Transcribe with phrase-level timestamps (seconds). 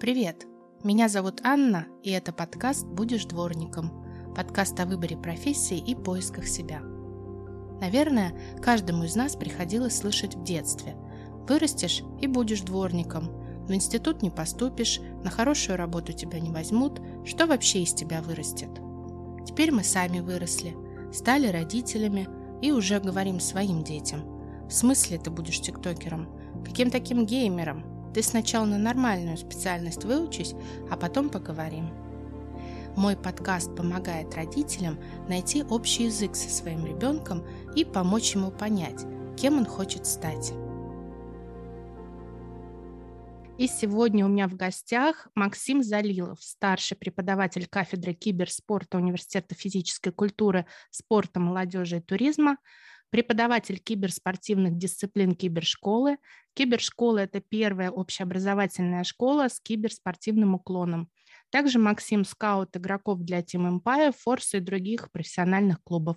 [0.00, 0.46] Привет!
[0.82, 4.02] Меня зовут Анна, и это подкаст «Будешь дворником»–
[4.34, 6.80] подкаст о выборе профессии и поисках себя.
[7.82, 10.96] Наверное, каждому из нас приходилось слышать в детстве
[11.46, 13.28] «Вырастешь и будешь дворником»,
[13.66, 18.70] в институт не поступишь, на хорошую работу тебя не возьмут, что вообще из тебя вырастет?
[19.46, 20.74] Теперь мы сами выросли,
[21.12, 22.26] стали родителями
[22.62, 24.22] и уже говорим своим детям.
[24.66, 26.26] В смысле ты будешь тиктокером?
[26.64, 27.99] Каким таким геймером?
[28.14, 30.54] Ты сначала на нормальную специальность выучись,
[30.90, 31.90] а потом поговорим.
[32.96, 37.46] Мой подкаст помогает родителям найти общий язык со своим ребенком
[37.76, 39.04] и помочь ему понять,
[39.36, 40.52] кем он хочет стать.
[43.60, 50.64] И сегодня у меня в гостях Максим Залилов, старший преподаватель кафедры киберспорта Университета физической культуры,
[50.90, 52.56] спорта, молодежи и туризма,
[53.10, 56.16] преподаватель киберспортивных дисциплин кибершколы.
[56.54, 61.10] Кибершкола– это первая общеобразовательная школа с киберспортивным уклоном.
[61.50, 66.16] Также Максим– скаут игроков для Team Empire, Форса и других профессиональных клубов.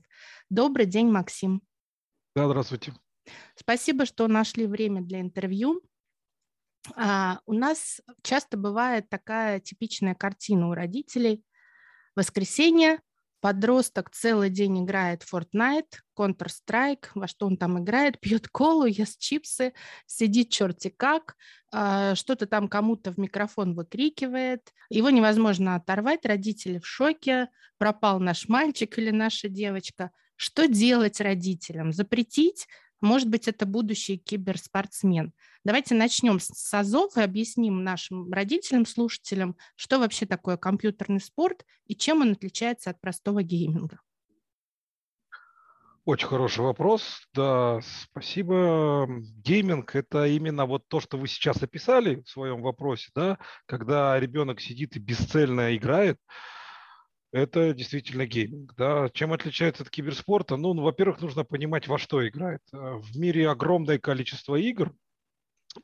[0.50, 1.62] Добрый день, Максим.
[2.36, 2.94] Да, здравствуйте.
[3.56, 5.82] Спасибо, что нашли время для интервью.
[6.96, 11.44] А, у нас часто бывает такая типичная картина у родителей.
[12.16, 13.00] Воскресенье,
[13.44, 19.74] Подросток целый день играет Fortnite, Counter-Strike, во что он там играет, пьет колу, ест чипсы,
[20.06, 21.36] сидит черти как,
[21.74, 24.72] а, что-то там кому-то в микрофон выкрикивает.
[24.90, 30.12] Его невозможно оторвать, родители в шоке, пропал наш мальчик или наша девочка.
[30.38, 31.92] Что делать родителям?
[31.92, 32.70] Запретить?
[33.04, 35.34] Может быть, это будущий киберспортсмен.
[35.66, 41.98] Давайте начнем с азов и объясним нашим родителям, слушателям, что вообще такое компьютерный спорт и
[41.98, 44.00] чем он отличается от простого гейминга.
[46.06, 47.28] Очень хороший вопрос.
[47.34, 49.06] Да, спасибо.
[49.44, 54.62] Гейминг– это именно вот то, что вы сейчас описали в своем вопросе, да, когда ребенок
[54.62, 56.20] сидит и бесцельно играет,
[57.34, 58.76] это действительно гейминг.
[58.76, 59.10] Да.
[59.10, 60.56] Чем отличается от киберспорта?
[60.56, 62.62] Ну, ну, во-первых, нужно понимать, во что играет.
[62.72, 64.96] Э, в мире огромное количество игр,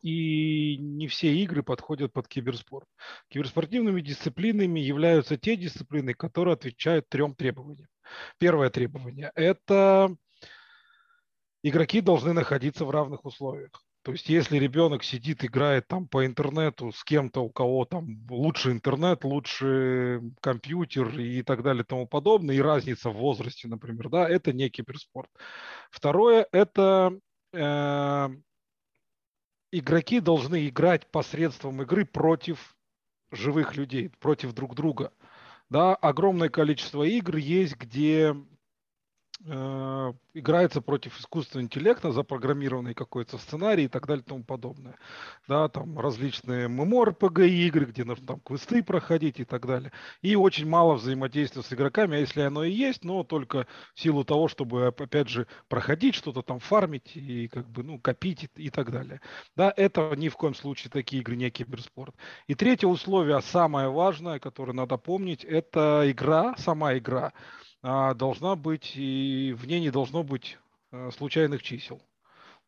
[0.03, 2.87] и не все игры подходят под киберспорт.
[3.29, 7.89] Киберспортивными дисциплинами являются те дисциплины, которые отвечают трем требованиям.
[8.37, 10.15] Первое требование– это
[11.63, 13.71] игроки должны находиться в равных условиях.
[14.03, 18.71] То есть, если ребенок сидит, играет там по интернету с кем-то, у кого там лучше
[18.71, 24.27] интернет, лучше компьютер и так далее и тому подобное, и разница в возрасте, например, да,
[24.27, 25.29] это не киберспорт.
[25.91, 27.11] Второе– это
[27.51, 28.29] э,
[29.71, 32.77] игроки должны играть посредством игры против
[33.31, 35.11] живых людей, против друг друга.
[35.69, 38.33] Да, огромное количество игр есть, где
[39.45, 44.97] Э, играется против искусственного интеллекта, запрограммированный какой-то сценарий и так далее и тому подобное.
[45.47, 49.93] Да, там различные MMORPG игры, где нужно там квесты проходить и так далее.
[50.21, 54.25] И очень мало взаимодействия с игроками, а если оно и есть, но только в силу
[54.25, 58.69] того, чтобы, опять же, проходить что-то там, фармить и как бы, ну, копить и, и
[58.69, 59.21] так далее.
[59.55, 62.13] Да, это ни в коем случае такие игры не киберспорт.
[62.47, 67.33] И третье условие, самое важное, которое надо помнить, это игра, сама игра а,
[67.81, 70.57] должна быть, и в ней не должно быть
[70.91, 72.01] э, случайных чисел.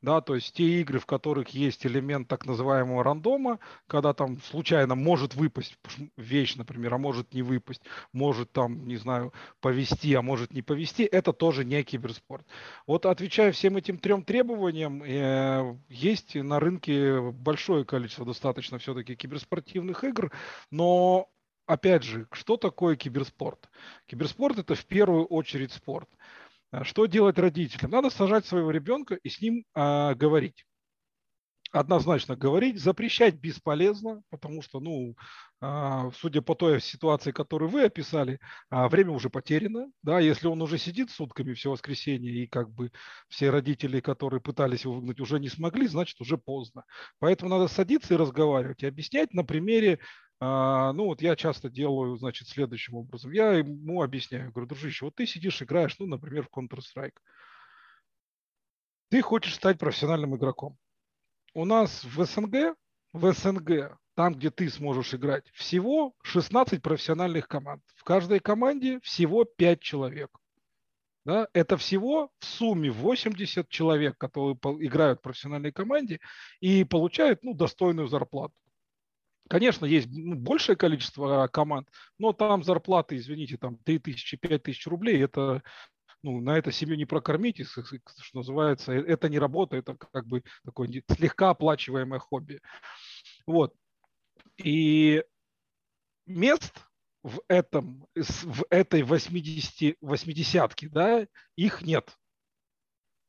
[0.01, 4.95] Да, то есть те игры, в которых есть элемент так называемого рандома, когда там случайно
[4.95, 5.77] может выпасть
[6.17, 11.03] вещь, например, а может не выпасть, может там, не знаю, повести, а может не повести,
[11.03, 12.47] это тоже не киберспорт.
[12.87, 20.03] Вот отвечая всем этим трем требованиям, э, есть на рынке большое количество достаточно все-таки киберспортивных
[20.03, 20.31] игр,
[20.71, 21.29] но
[21.71, 23.69] опять же, что такое киберспорт?
[24.05, 26.09] Киберспорт это в первую очередь спорт.
[26.71, 27.91] А что делать родителям?
[27.91, 30.65] Надо сажать своего ребенка и с ним а, говорить.
[31.71, 35.15] Однозначно говорить, запрещать бесполезно, потому что, ну,
[35.61, 38.39] а, судя по той ситуации, которую вы описали,
[38.69, 39.89] а, время уже потеряно.
[40.03, 42.91] Да, если он уже сидит сутками все воскресенье, и как бы
[43.29, 46.83] все родители, которые пытались его выгнать, уже не смогли, значит, уже поздно.
[47.19, 49.99] Поэтому надо садиться и разговаривать, и объяснять на примере
[50.41, 53.31] ну вот я часто делаю, значит, следующим образом.
[53.31, 57.17] Я ему объясняю, говорю, дружище, вот ты сидишь, играешь, ну, например, в Counter-Strike.
[59.09, 60.77] Ты хочешь стать профессиональным игроком.
[61.53, 62.75] У нас в СНГ,
[63.13, 67.83] в СНГ, там, где ты сможешь играть, всего 16 профессиональных команд.
[67.95, 70.29] В каждой команде всего 5 человек.
[71.23, 76.19] Да, это всего в сумме 80 человек, которые играют в профессиональной команде
[76.61, 78.55] и получают ну, достойную зарплату.
[79.51, 84.87] Конечно, есть ну, большее количество команд, но там зарплаты, извините, там 3 тысячи, 5 тысяч
[84.87, 85.61] рублей, это
[86.23, 87.83] ну, на это семью не прокормить, что
[88.33, 92.61] называется, э, это не работа, это как бы такое слегка оплачиваемое хобби.
[93.45, 93.73] Вот.
[94.55, 95.21] И
[96.25, 96.73] мест
[97.21, 101.27] в этом, в этой 80, 80 да,
[101.57, 102.17] их нет.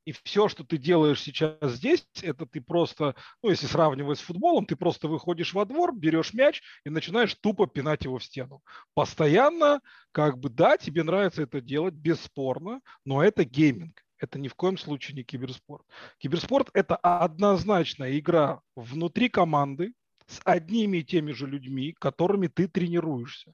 [0.04, 4.66] И все, что ты делаешь сейчас здесь, это ты просто, ну, если сравнивать с футболом,
[4.66, 8.62] ты просто выходишь во двор, берешь мяч и начинаешь тупо пинать его в стену.
[8.94, 14.02] Постоянно, как бы, да, тебе нравится это делать, бесспорно, но это гейминг.
[14.19, 15.84] Это ни в коем случае не киберспорт.
[16.19, 19.94] Киберспорт– это однозначная игра внутри команды
[20.26, 23.52] с одними и теми же людьми, которыми ты тренируешься.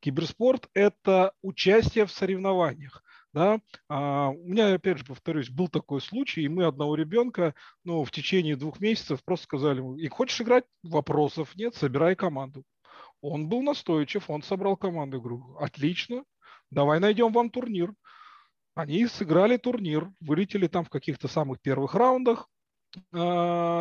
[0.00, 3.04] Киберспорт– это участие в соревнованиях.
[3.34, 3.60] Да?
[3.88, 7.54] А, у меня, опять же, повторюсь, был такой случай, и мы одного ребенка
[7.84, 10.64] ну, в течение двух месяцев просто сказали, и хочешь играть?
[10.82, 12.64] Вопросов нет, собирай команду.
[13.20, 15.20] Он был настойчив, он собрал команду.
[15.20, 16.24] Говорю, отлично,
[16.70, 17.92] давай найдем вам турнир.
[18.74, 22.48] Они сыграли турнир, вылетели там в каких-то самых первых раундах,
[22.94, 23.00] э,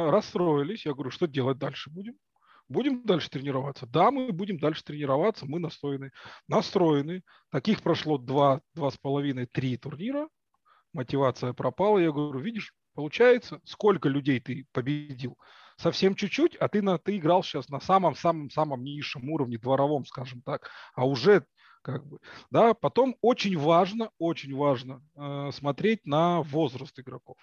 [0.09, 0.85] расстроились.
[0.85, 2.15] Я говорю, что делать дальше будем?
[2.69, 3.85] Будем дальше тренироваться?
[3.85, 6.11] Да, мы будем дальше тренироваться, мы настроены.
[6.47, 7.23] Настроены.
[7.49, 10.27] Таких прошло два, два с половиной, три турнира.
[10.93, 11.99] Мотивация пропала.
[11.99, 15.37] Я говорю, видишь, получается, сколько людей ты победил?
[15.77, 20.69] Совсем чуть-чуть, а ты, на, ты играл сейчас на самом-самом-самом низшем уровне, дворовом, скажем так.
[20.95, 21.45] А уже
[21.83, 27.37] как бы, да, потом очень важно, очень важно э, смотреть на возраст игроков.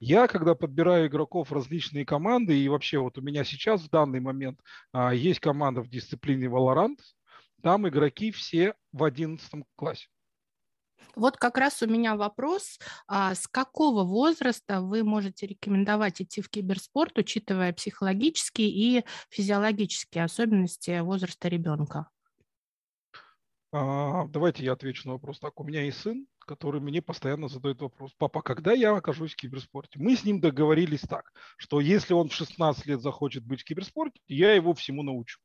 [0.00, 4.60] Я, когда подбираю игроков различные команды, и вообще вот у меня сейчас в данный момент
[4.92, 6.98] а, есть команда в дисциплине Valorant,
[7.62, 10.08] там игроки все в 11 классе.
[11.16, 16.48] Вот как раз у меня вопрос, а с какого возраста вы можете рекомендовать идти в
[16.48, 22.08] киберспорт, учитывая психологические и физиологические особенности возраста ребенка?
[23.72, 25.58] А, давайте я отвечу на вопрос так.
[25.60, 28.12] У меня есть сын, который мне постоянно задает вопрос.
[28.18, 29.98] Папа, когда я окажусь в киберспорте?
[29.98, 34.20] Мы с ним договорились так, что если он в 16 лет захочет быть в киберспорте,
[34.28, 35.40] я его всему научу.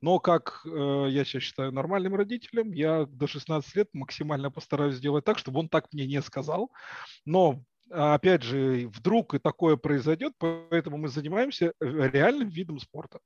[0.00, 5.24] Но как э, я сейчас считаю нормальным родителем, я до 16 лет максимально постараюсь сделать
[5.24, 6.70] так, чтобы он так мне не сказал.
[7.24, 13.20] Но опять же, вдруг и такое произойдет, поэтому мы занимаемся э, реальным видом спорта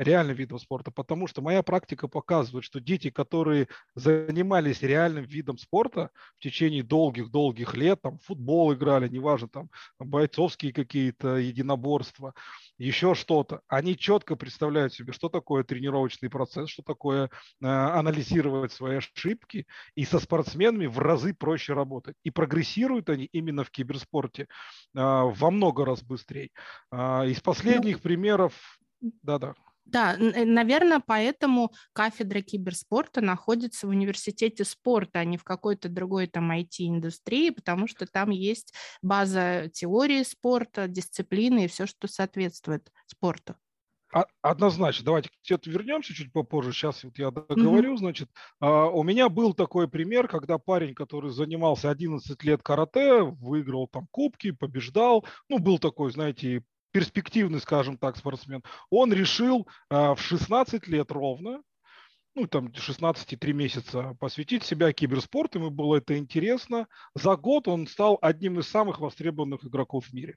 [0.00, 6.10] реальным видом спорта, потому что моя практика показывает, что дети, которые занимались реальным видом спорта
[6.38, 9.68] в течение долгих-долгих лет, там футбол играли, неважно, там
[9.98, 12.34] бойцовские какие-то единоборства,
[12.78, 18.96] еще что-то, они четко представляют себе, что такое тренировочный процесс, что такое э, анализировать свои
[18.96, 22.16] ошибки, и со спортсменами в разы проще работать.
[22.24, 24.46] И прогрессируют они именно в киберспорте э,
[24.94, 26.48] во много раз быстрее.
[26.90, 28.54] Э, из последних ну, примеров,
[29.22, 29.54] да-да.
[29.90, 36.28] Да, э, наверное, поэтому кафедра киберспорта находится в университете спорта, а не в какой-то другой
[36.28, 38.72] там IT-индустрии, потому что там есть
[39.02, 43.56] база теории спорта, дисциплины и все, что соответствует спорту.
[44.42, 45.04] Однозначно.
[45.04, 46.72] Давайте к вернемся чуть попозже.
[46.72, 47.94] Сейчас вот я договорю.
[47.94, 47.98] Mm-hmm.
[47.98, 48.28] Значит,
[48.58, 54.08] а, у меня был такой пример, когда парень, который занимался 11 лет карате, выиграл там
[54.10, 55.24] кубки, побеждал.
[55.48, 61.62] Ну, был такой, знаете, перспективный, скажем так, спортсмен, он решил э, в 16 лет ровно,
[62.34, 66.86] ну, там 16 3 месяца посвятить себя киберспорту, ему было это интересно.
[67.14, 70.36] За год он стал одним из самых востребованных игроков в мире.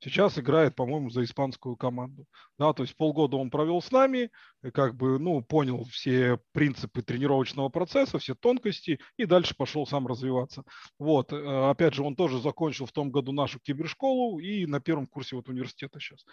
[0.00, 2.24] Сейчас играет, по-моему, за испанскую команду.
[2.56, 4.30] Да, то есть полгода он провел с нами,
[4.72, 10.62] как бы, ну, понял все принципы тренировочного процесса, все тонкости, и дальше пошел сам развиваться.
[10.98, 15.06] Вот, э, опять же, он тоже закончил в том году нашу кибершколу и на первом
[15.06, 16.24] курсе вот университета сейчас.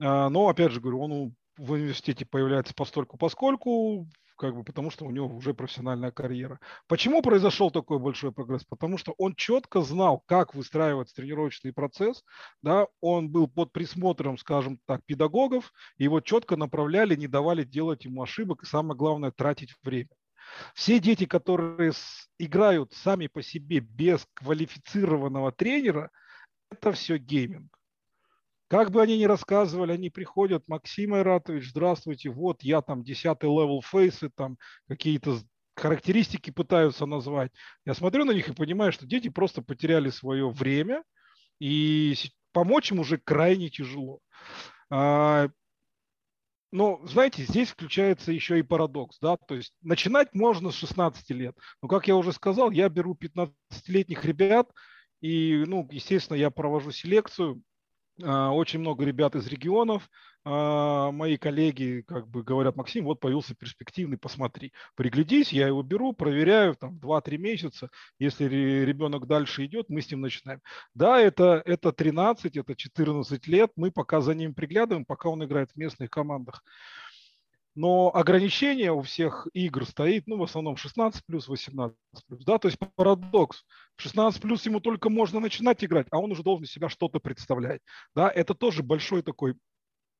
[0.00, 4.06] Э, но, опять же, говорю, он в университете появляется постольку поскольку,
[4.38, 6.60] как бы потому что у него уже профессиональная карьера.
[6.86, 8.64] Почему произошел такой большой прогресс?
[8.64, 12.24] Потому что он четко знал, как выстраивать тренировочный процесс,
[12.62, 18.22] да, он был под присмотром, скажем так, педагогов, его четко направляли, не давали делать ему
[18.22, 20.10] ошибок, и самое главное, тратить время.
[20.74, 21.92] Все дети, которые
[22.38, 26.10] играют сами по себе без квалифицированного тренера,
[26.70, 27.77] это все гейминг.
[28.68, 33.80] Как бы они ни рассказывали, они приходят, Максим Айратович, здравствуйте, вот я там 10 level
[33.82, 35.38] Faceit, там какие-то
[35.74, 37.50] характеристики пытаются назвать.
[37.86, 41.02] Я смотрю на них и понимаю, что дети просто потеряли свое время,
[41.60, 42.14] и
[42.52, 44.20] помочь им уже крайне тяжело.
[44.90, 45.48] А,
[46.70, 51.56] но, знаете, здесь включается еще и парадокс, да, то есть начинать можно с 16 лет.
[51.80, 54.70] Но, как я уже сказал, я беру 15-летних ребят,
[55.22, 57.62] и, ну, естественно, я провожу селекцию,
[58.20, 60.08] очень много ребят из регионов,
[60.50, 64.72] а, мои коллеги как бы говорят, Максим, вот появился перспективный, посмотри.
[64.94, 67.90] Приглядись, я его беру, проверяю, там 2-3 месяца.
[68.18, 70.62] Если ребенок дальше идет, мы с ним начинаем.
[70.94, 75.70] Да, это, это 13, это 14 лет, мы пока за ним приглядываем, пока он играет
[75.72, 76.64] в местных командах.
[77.78, 82.66] Но ограничение у всех игр стоит, ну, в основном 16 плюс, 18 плюс, да, то
[82.66, 83.64] есть парадокс.
[83.98, 87.80] 16 плюс ему только можно начинать играть, а он уже должен себя что-то представлять,
[88.16, 89.54] да, это тоже большой такой,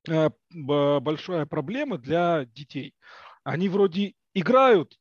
[0.07, 2.93] э, большая проблема для детей.
[3.43, 4.97] Они вроде играют,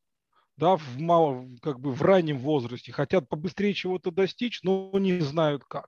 [0.57, 5.63] да, в, мало, как бы в раннем возрасте, хотят побыстрее чего-то достичь, но не знают
[5.63, 5.87] как.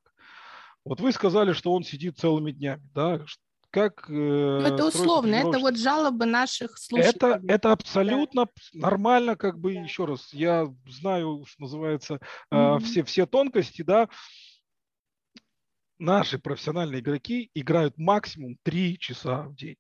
[0.84, 3.26] Вот вы сказали, что он сидит целыми днями, да,
[3.70, 4.08] как...
[4.10, 7.36] Э, это условно, это вот жалобы наших слушателей.
[7.36, 9.80] Это, это абсолютно нормально, как бы, да.
[9.80, 12.20] еще раз, я знаю, что называется,
[12.52, 12.76] mm-hmm.
[12.76, 14.08] э, все, все тонкости, да,
[15.98, 19.76] наши профессиональные игроки играют максимум 3 часа в день.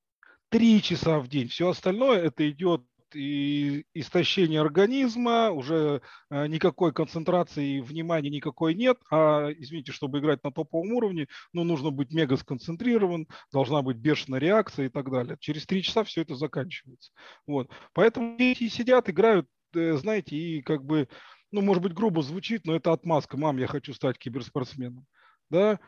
[0.50, 1.48] Три часа в день.
[1.48, 2.82] Все остальное это идет
[3.14, 10.52] и истощение организма, уже э, никакой концентрации внимания никакой нет, а, извините, чтобы играть на
[10.52, 15.36] топовом уровне, ну, нужно быть мега сконцентрирован, должна быть бешеная реакция и так далее.
[15.40, 17.12] Через три часа все это заканчивается.
[17.46, 17.70] Вот.
[17.92, 21.08] Поэтому дети сидят, играют, э, знаете, и как бы,
[21.50, 23.36] ну, может быть, грубо звучит, но это отмазка.
[23.36, 25.06] Мам, я хочу стать киберспортсменом.
[25.50, 25.80] Да?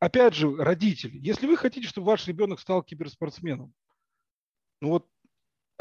[0.00, 3.72] Опять же, родители, если вы хотите, чтобы ваш ребенок стал киберспортсменом,
[4.80, 5.06] ну вот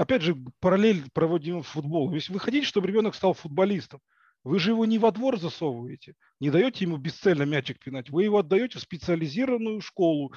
[0.03, 2.13] опять же, параллель проводим в футбол.
[2.13, 3.99] Если вы хотите, чтобы ребенок стал футболистом,
[4.43, 8.39] вы же его не во двор засовываете, не даете ему бесцельно мячик пинать, вы его
[8.39, 10.33] отдаете в специализированную школу,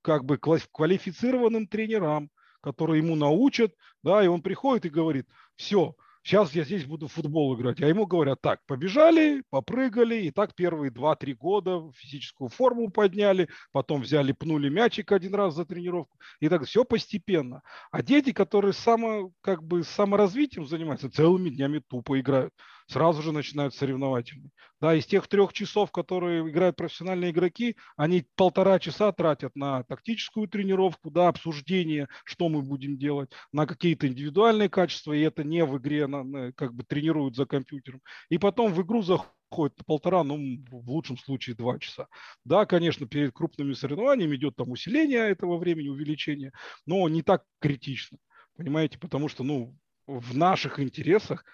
[0.00, 2.30] как бы квалифицированным тренерам,
[2.62, 7.12] которые ему научат, да, и он приходит и говорит, все, сейчас я здесь буду в
[7.12, 7.80] футбол играть.
[7.82, 14.02] А ему говорят, так, побежали, попрыгали, и так первые 2-3 года физическую форму подняли, потом
[14.02, 17.62] взяли, пнули мячик один раз за тренировку, и так все постепенно.
[17.90, 22.52] А дети, которые само, как бы саморазвитием занимаются, целыми днями тупо играют
[22.90, 24.50] сразу же начинают соревновательный.
[24.80, 30.48] Да, из тех трех часов, которые играют профессиональные игроки, они полтора часа тратят на тактическую
[30.48, 35.78] тренировку, да, обсуждение, что мы будем делать, на какие-то индивидуальные качества, и это не в
[35.78, 38.00] игре, на, как бы тренируют за компьютером.
[38.28, 40.36] И потом в игру заходит полтора, ну,
[40.70, 42.08] в лучшем случае два часа.
[42.44, 46.52] Да, конечно, перед крупными соревнованиями идет там усиление этого времени, увеличение,
[46.86, 48.18] но не так критично.
[48.56, 51.44] Понимаете, потому что, ну, в наших интересах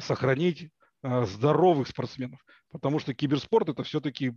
[0.00, 0.70] сохранить
[1.02, 4.34] э, здоровых спортсменов, потому что киберспорт это все-таки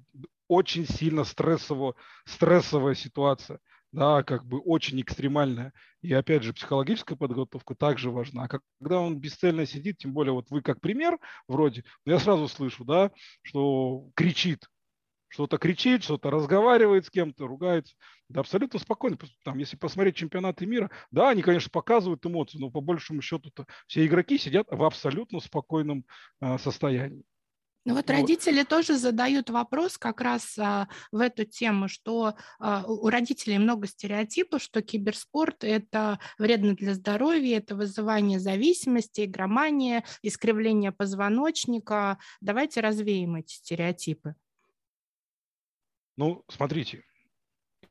[0.48, 1.96] очень сильно стрессово,
[2.26, 3.60] стрессовая ситуация,
[3.92, 5.74] да, как бы очень экстремальная.
[6.02, 8.44] И опять же, психологическая подготовка также важна.
[8.44, 12.86] А когда он бесцельно сидит, тем более вот вы как пример вроде, я сразу слышу,
[12.86, 14.68] да, что кричит,
[15.30, 17.96] что-то кричит, что-то разговаривает с кем-то, ругается.
[18.30, 19.18] Да абсолютно спокойно.
[19.44, 24.06] Там, если посмотреть чемпионаты мира, да, они, конечно, показывают эмоции, но по большему счету-то все
[24.06, 26.06] игроки сидят в абсолютно спокойном
[26.42, 27.24] э, состоянии.
[27.88, 32.84] Ну вот, вот родители тоже задают вопрос как раз а, в эту тему, что а,
[32.86, 40.92] у родителей много стереотипов, что киберспорт это вредно для здоровья, это вызывание зависимости, игромания, искривление
[40.92, 42.18] позвоночника.
[42.42, 44.36] Давайте развеем эти стереотипы.
[46.18, 47.04] Ну, смотрите,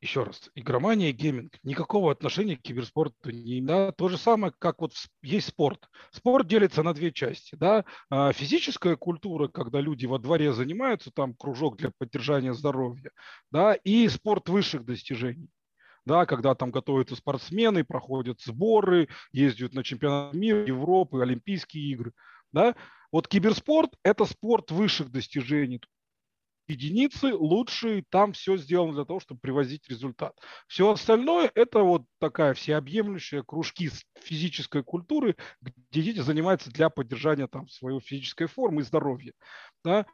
[0.01, 3.67] еще раз, игромания и гейминг никакого отношения к киберспорту не имеют.
[3.67, 3.93] Да?
[3.93, 4.93] То же самое, как вот
[5.23, 5.89] есть спорт.
[6.11, 7.55] Спорт делится на две части.
[7.55, 7.85] Да?
[8.11, 13.11] А, физическая культура, когда люди во дворе занимаются, там кружок для поддержания здоровья,
[13.51, 13.75] да?
[13.75, 15.49] и спорт высших достижений.
[16.05, 22.13] Да, когда там готовятся спортсмены, проходят сборы, ездят на чемпионат мира, Европы, Олимпийские игры.
[22.53, 22.77] Да?
[23.11, 25.81] Вот киберспорт– это спорт высших достижений
[26.69, 30.35] единицы лучшие, там все сделано для того, чтобы привозить результат.
[30.67, 37.69] Все остальное это вот такая всеобъемлющая кружки физической культуры, где дети занимаются для поддержания там
[37.69, 39.33] своей физической формы и здоровья.
[39.85, 40.07] Да?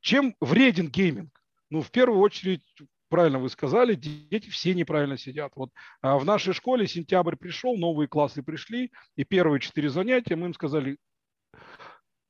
[0.00, 1.30] Чем вреден гейминг?
[1.70, 2.62] Ну, в первую очередь,
[3.08, 5.52] правильно вы сказали, дети все неправильно сидят.
[5.54, 10.46] Вот а в нашей школе сентябрь пришел, новые классы пришли, и первые четыре занятия мы
[10.46, 10.98] им сказали,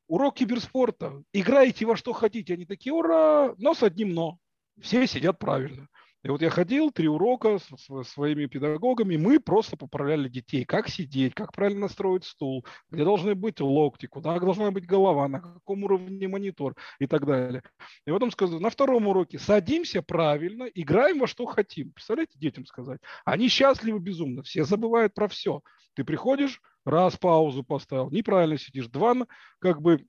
[0.08, 1.22] урок киберспорта.
[1.32, 2.54] Играете во что хотите.
[2.54, 4.38] Они такие, ура, но с одним но.
[4.80, 5.88] Все сидят правильно.
[6.24, 11.34] И вот я ходил, три урока с своими педагогами, мы просто поправляли детей, как сидеть,
[11.34, 16.26] как правильно настроить стул, где должны быть локти, куда должна быть голова, на каком уровне
[16.26, 17.62] монитор и так далее.
[18.04, 21.92] И потом сказал, на втором уроке садимся правильно, играем во что хотим.
[21.92, 23.00] Представляете, детям сказать.
[23.24, 25.62] Они счастливы безумно, все забывают про все.
[25.94, 29.14] Ты приходишь, раз паузу поставил, неправильно сидишь, два,
[29.60, 30.04] как бы,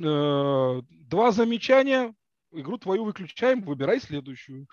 [0.00, 2.14] э, два замечания,
[2.52, 4.66] игру твою выключаем, выбирай следующую.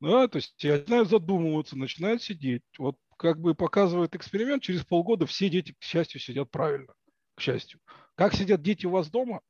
[0.00, 2.62] Да, то есть я начинаю задумываться, начинают сидеть.
[2.78, 6.92] Вот как бы показывает эксперимент, через полгода все дети, к счастью, сидят правильно.
[7.34, 7.80] К счастью.
[8.14, 9.40] Как сидят дети у вас дома?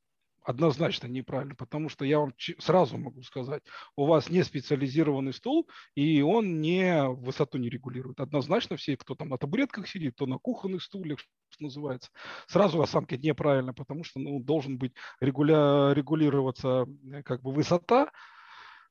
[0.44, 3.64] Однозначно неправильно, потому что я вам сразу могу сказать,
[3.96, 8.20] у вас не специализированный стул, и он не высоту не регулирует.
[8.20, 12.10] Однозначно все, кто там на табуретках сидит, то на кухонных стульях, что называется,
[12.46, 18.12] сразу осанка неправильно, потому что ну, должен быть регуля, регулироваться э, как бы высота.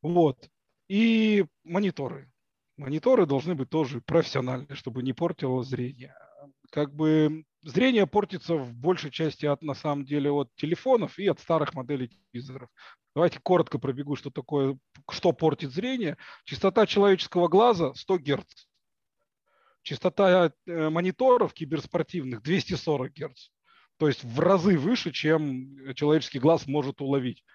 [0.02, 0.50] Вот.
[0.88, 2.32] И мониторы.
[2.78, 6.16] Мониторы должны быть тоже профессиональные, чтобы не портило зрение.
[6.72, 11.40] Как бы зрение портится в большей части от, на самом деле, от телефонов и от
[11.40, 12.70] старых моделей телевизоров.
[13.16, 14.78] Давайте коротко пробегу, что такое,
[15.10, 16.18] что портит зрение.
[16.44, 18.68] Частота человеческого глаза 100 Гц.
[19.84, 23.50] Частота э, мониторов киберспортивных 240 Гц.
[23.98, 27.46] То есть в разы выше, чем человеческий глаз может уловить.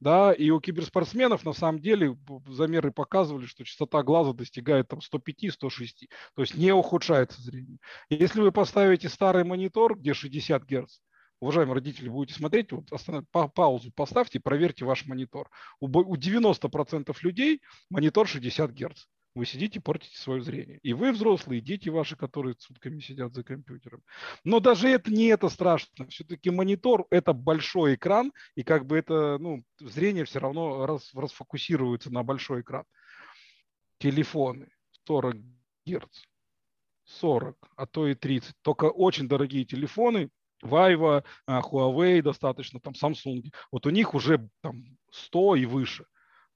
[0.00, 6.08] Да, и у киберспортсменов на самом деле замеры показывали, что частота глаза достигает там 105-106,
[6.34, 7.78] то есть не ухудшается зрение.
[8.08, 11.00] Если вы поставите старый монитор, где 60 Гц,
[11.40, 12.88] уважаемые родители, будете смотреть, вот
[13.32, 15.50] па паузу поставьте, проверьте ваш монитор.
[15.80, 19.06] У, у 90% людей монитор 60 Гц
[19.38, 20.80] вы сидите, портите свое зрение.
[20.82, 24.02] И вы взрослые, и дети ваши, которые сутками сидят за компьютером.
[24.42, 26.08] Но даже это не это страшно.
[26.08, 32.10] Все-таки монитор– это большой экран, и как бы это, ну, зрение все равно рас, расфокусируется
[32.10, 32.84] на большой экран.
[33.98, 34.70] Телефоны
[35.06, 35.36] 40
[35.86, 36.24] Гц,
[37.04, 38.56] 40, а то и 30.
[38.62, 40.30] Только очень дорогие телефоны,
[40.64, 43.52] Vivo, а, Huawei достаточно, там Samsung.
[43.70, 46.06] Вот у них уже там 100 и выше.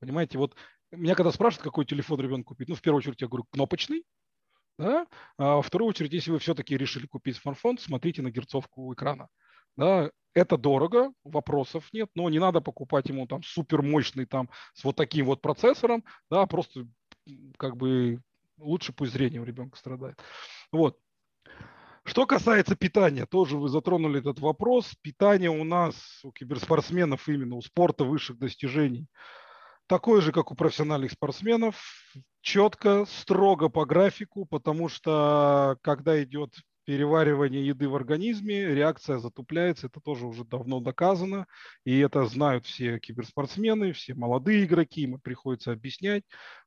[0.00, 0.56] Понимаете, вот
[0.92, 4.04] меня когда спрашивают, какой телефон ребенку купить, ну, в первую очередь я говорю, кнопочный,
[4.78, 5.06] да?
[5.38, 9.28] а во вторую очередь, если вы все-таки решили купить смартфон, смотрите на герцовку экрана.
[9.76, 10.10] Да?
[10.34, 14.96] Это дорого, вопросов нет, но не надо покупать ему там супер мощный там с вот
[14.96, 16.86] таким вот процессором, да, просто
[17.58, 18.20] как бы
[18.58, 20.18] лучше пусть зрение у ребенка страдает.
[20.72, 20.98] Вот.
[22.04, 24.92] Что касается питания, тоже вы затронули этот вопрос.
[25.02, 29.06] Питание у нас, у киберспортсменов именно, у спорта высших достижений–
[29.86, 31.82] такой же, как у профессиональных спортсменов,
[32.40, 36.54] четко, строго по графику, потому что когда идет
[36.84, 41.46] переваривание еды в организме, реакция затупляется, это тоже уже давно доказано,
[41.84, 46.24] и это знают все киберспортсмены, все молодые игроки, им приходится объяснять,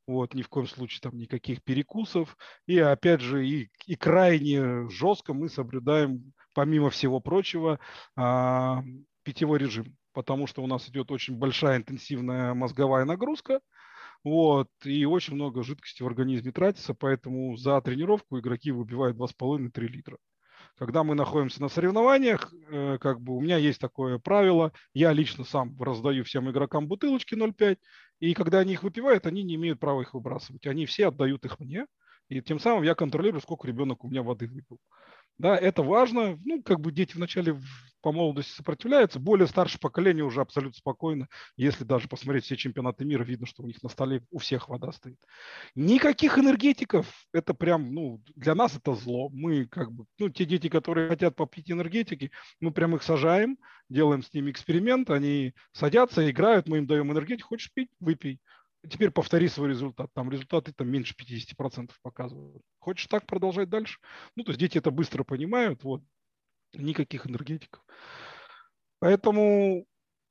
[0.07, 5.33] вот, ни в коем случае там никаких перекусов, и опять же, и, и крайне жестко
[5.33, 7.79] мы соблюдаем, помимо всего прочего,
[8.15, 8.83] а,
[9.23, 13.60] питьевой режим потому что у нас идет очень большая интенсивная мозговая нагрузка,
[14.23, 20.17] вот, и очень много жидкости в организме тратится, поэтому за тренировку игроки выбивают 2,5-3 литра.
[20.78, 25.43] Когда мы находимся на соревнованиях, э, как бы у меня есть такое правило, я лично
[25.43, 27.78] сам раздаю всем игрокам бутылочки 0,5,
[28.19, 30.65] и когда они их выпивают, они не имеют права их выбрасывать.
[30.65, 31.86] Они все отдают их мне,
[32.30, 34.80] и тем самым я контролирую, сколько ребенок у меня воды выпил.
[35.37, 36.39] Да, это важно.
[36.45, 37.59] Ну, как бы дети вначале
[38.01, 39.19] по молодости сопротивляются.
[39.19, 41.27] Более старшее поколение уже абсолютно спокойно.
[41.57, 44.91] Если даже посмотреть все чемпионаты мира, видно, что у них на столе у всех вода
[44.91, 45.17] стоит.
[45.73, 47.11] Никаких энергетиков.
[47.33, 49.29] Это прям, ну, для нас это зло.
[49.29, 53.57] Мы как бы, ну, те дети, которые хотят попить энергетики, мы прям их сажаем,
[53.89, 55.09] делаем с ними эксперимент.
[55.09, 57.45] Они садятся, играют, мы им даем энергетик.
[57.45, 57.89] Хочешь пить?
[57.99, 58.39] Выпей.
[58.89, 60.09] Теперь повтори свой результат.
[60.13, 62.61] Там результаты там меньше 50% показывают.
[62.79, 63.99] Хочешь так продолжать дальше?
[64.35, 65.83] Ну, то есть дети это быстро понимают.
[65.83, 66.01] Вот.
[66.73, 67.83] Никаких энергетиков.
[68.99, 69.85] Поэтому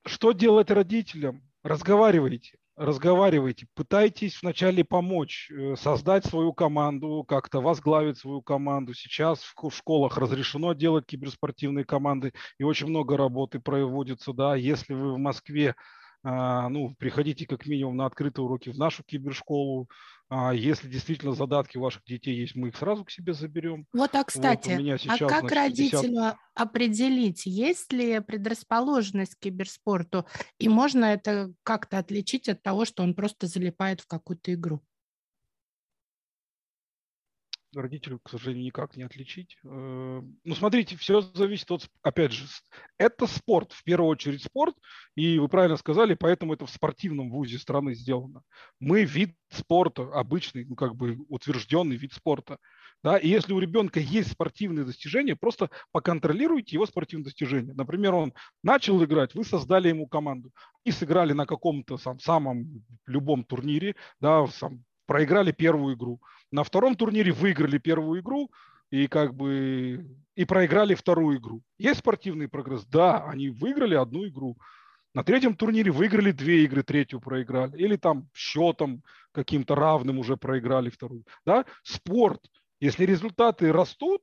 [0.07, 1.43] что делать родителям?
[1.63, 2.59] Разговаривайте.
[2.77, 8.95] Разговаривайте, пытайтесь вначале помочь, э, создать свою команду, как-то возглавить свою команду.
[8.95, 14.33] Сейчас в школах разрешено делать киберспортивные команды, и очень много работы проводится.
[14.33, 14.57] Да.
[14.57, 15.77] Если вы в Москве
[16.25, 19.89] ну, приходите как минимум на открытые уроки в нашу кибершколу.
[20.31, 23.87] А, если действительно задатки ваших детей есть, мы их сразу к себе заберем.
[23.93, 26.37] Вот, а кстати, вот сейчас, а как значит, родителю 50...
[26.55, 30.27] определить, есть ли предрасположенность к киберспорту,
[30.59, 34.81] и можно это как-то отличить от того, что он просто залипает в какую-то игру?
[37.75, 39.57] Родителю, к сожалению, никак не отличить.
[39.65, 42.47] Э, ну, смотрите, все зависит от, опять же,
[42.99, 44.75] это спорт, в первую очередь спорт,
[45.15, 48.43] и вы правильно сказали, поэтому это в спортивном вузе страны сделано.
[48.81, 52.59] Мы вид спорта, обычный, ну, как бы утвержденный вид спорта.
[53.03, 53.19] Да?
[53.19, 57.75] И если у ребенка есть спортивные достижения, просто поконтролируйте его спортивные достижения.
[57.75, 58.33] Например, он
[58.63, 60.51] начал играть, вы создали ему команду
[60.85, 66.21] и сыграли на каком-то сам, самом любом турнире, да, сам, проиграли первую игру.
[66.55, 68.49] На втором турнире выиграли первую игру
[68.89, 71.63] и как бы и проиграли вторую игру.
[71.79, 72.85] Есть спортивный прогресс?
[72.85, 74.57] Да, они выиграли одну игру.
[75.15, 77.77] На третьем турнире выиграли две игры, третью проиграли.
[77.77, 81.25] Или там счетом каким-то равным уже проиграли вторую.
[81.45, 81.65] Да?
[81.83, 82.41] Спорт.
[82.79, 84.23] Если результаты растут,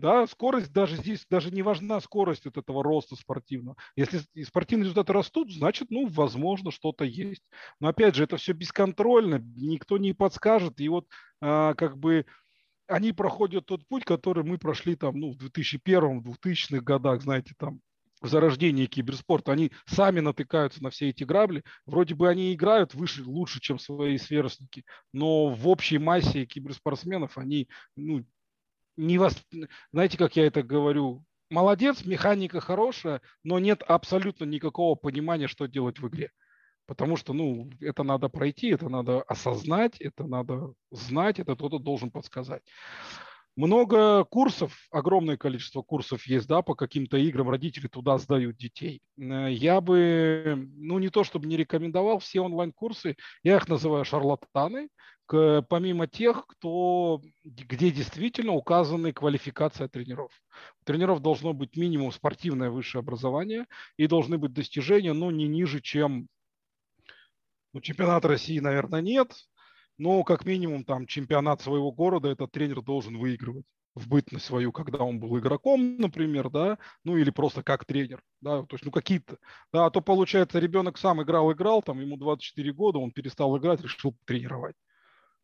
[0.00, 3.76] да, скорость даже здесь, даже не важна скорость от этого роста спортивного.
[3.96, 7.42] Если спортивные результаты растут, значит, ну, возможно, что-то есть.
[7.78, 10.80] Но опять же, это все бесконтрольно, никто не подскажет.
[10.80, 11.06] И вот
[11.40, 12.26] а, как бы
[12.88, 17.80] они проходят тот путь, который мы прошли там, ну, в 2001-2000-х годах, знаете, там,
[18.20, 21.64] в зарождении киберспорта, они сами натыкаются на все эти грабли.
[21.86, 27.68] Вроде бы они играют выше, лучше, чем свои сверстники, но в общей массе киберспортсменов они
[27.96, 28.24] ну,
[29.00, 29.34] не вас,
[29.92, 35.98] знаете, как я это говорю, молодец, механика хорошая, но нет абсолютно никакого понимания, что делать
[35.98, 36.30] в игре.
[36.86, 42.10] Потому что, ну, это надо пройти, это надо осознать, это надо знать, это кто-то должен
[42.10, 42.62] подсказать.
[43.60, 49.02] Много курсов, огромное количество курсов есть, да, по каким-то играм родители туда сдают детей.
[49.18, 54.88] Э, я бы, ну не то чтобы не рекомендовал, все онлайн-курсы, я их называю шарлатаны,
[55.26, 60.32] к, помимо тех, кто, где действительно указаны квалификация тренеров.
[60.80, 63.66] У тренеров должно быть минимум спортивное высшее образование
[63.98, 66.28] и должны быть достижения, но не ниже, чем
[67.74, 69.34] ну, чемпионат России, наверное, нет,
[70.00, 75.04] но как минимум там чемпионат своего города этот тренер должен выигрывать в бытность свою, когда
[75.04, 79.36] он был игроком, например, да, ну или просто как тренер, да, то есть, ну какие-то,
[79.74, 84.16] да, а то получается ребенок сам играл-играл, там ему 24 года, он перестал играть, решил
[84.24, 84.74] тренировать.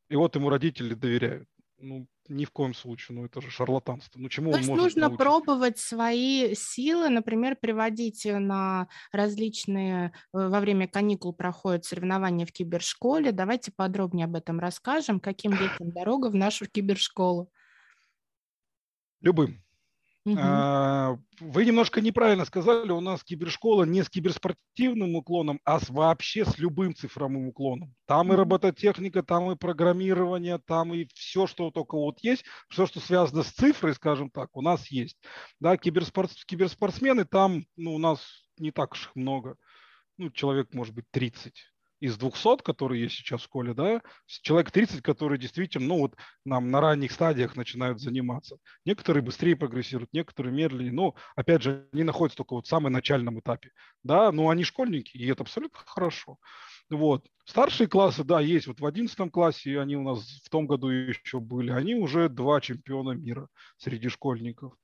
[0.08, 1.48] И вот ему родители доверяют.
[1.78, 4.18] Ну, ни в коем случае, ну это же шарлатанство.
[4.18, 5.18] Ну чему То он есть может нужно научить?
[5.18, 13.32] пробовать свои силы, например, приводить на различные, э, во время каникул проходят соревнования в кибершколе.
[13.32, 15.20] Давайте подробнее об этом расскажем.
[15.20, 17.50] Каким детям дорога в нашу кибершколу?
[19.20, 19.62] Любым.
[20.34, 26.44] А, Вы немножко неправильно сказали, у нас кибершкола не с киберспортивным уклоном, а с вообще
[26.44, 27.94] с любым цифровым уклоном.
[28.06, 32.98] Там и робототехника, там и программирование, там и все, что только вот есть, все, что
[32.98, 35.16] связано с цифрой, скажем так, у нас есть.
[35.60, 38.20] Да, киберспорт, киберспортсмены там, ну, у нас
[38.58, 39.56] не так уж много.
[40.18, 41.54] Ну, человек, может быть, 30
[42.00, 46.70] из 200, которые есть сейчас в школе, да, человек 30, которые действительно, ну вот нам
[46.70, 48.56] на ранних стадиях начинают заниматься.
[48.85, 53.40] Некоторые быстрее прогрессируют, некоторые медленнее, но опять же, они находятся только вот в самом начальном
[53.40, 53.70] этапе,
[54.02, 56.38] да, но они школьники, и это абсолютно хорошо.
[56.88, 57.26] Вот.
[57.44, 58.66] Старшие классы, да, есть.
[58.66, 61.70] Вот в 11 классе они у нас в том году еще были.
[61.70, 64.74] Они уже два чемпиона мира среди школьников.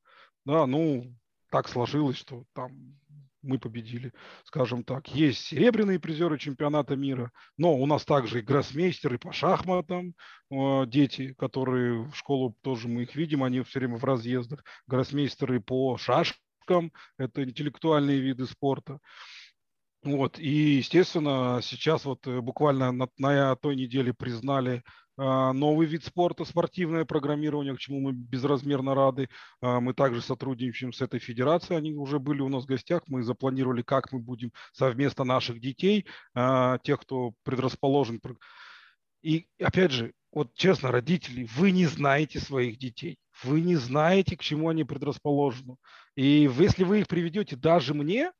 [0.44, 1.14] Да, ну,
[1.51, 2.98] так сложилось, что там
[3.42, 4.12] мы победили,
[4.44, 5.09] скажем так.
[5.09, 10.14] Есть серебряные призеры чемпионата мира, но у нас также и гроссмейстеры по шахматам,
[10.50, 15.61] э, дети, которые в школу тоже мы их видим, они все время в разъездах, гроссмейстеры
[15.61, 18.98] по шашкам, это интеллектуальные виды спорта.
[20.05, 24.83] Вот, и, естественно, сейчас вот э, буквально на, на той неделе признали
[25.22, 29.28] новый вид спорта, спортивное программирование, к чему мы безразмерно рады.
[29.61, 33.22] А, мы также сотрудничаем с этой федерацией, они уже были у нас в гостях, мы
[33.22, 38.20] запланировали, как мы будем совместно наших детей, а, тех, кто предрасположен.
[39.22, 44.40] И опять же, вот честно, родители, вы не знаете своих детей, вы не знаете, к
[44.40, 45.76] чему они предрасположены.
[46.16, 48.32] И если вы их приведете даже мне,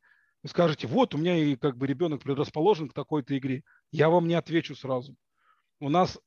[0.43, 4.27] вы скажете, вот у меня и как бы ребенок предрасположен к такой-то игре, я вам
[4.27, 5.15] не отвечу сразу.
[5.81, 6.19] У нас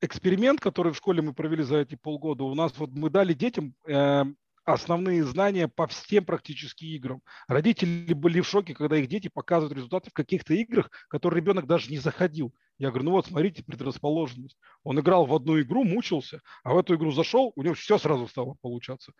[0.00, 3.74] эксперимент, который в школе мы провели за эти полгода, у нас вот мы дали детям
[3.86, 4.24] э,
[4.64, 7.22] основные знания по всем практически играм.
[7.48, 11.90] Родители были в шоке, когда их дети показывают результаты в каких-то играх, которые ребенок даже
[11.90, 12.54] не заходил.
[12.78, 14.58] Я говорю, ну вот смотрите, предрасположенность.
[14.84, 18.26] Он играл в одну игру, мучился, а в эту игру зашел, у него все сразу
[18.26, 19.12] стало получаться.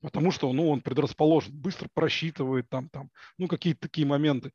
[0.00, 4.52] Потому что ну, он предрасположен, быстро просчитывает там, там, ну какие-то такие моменты.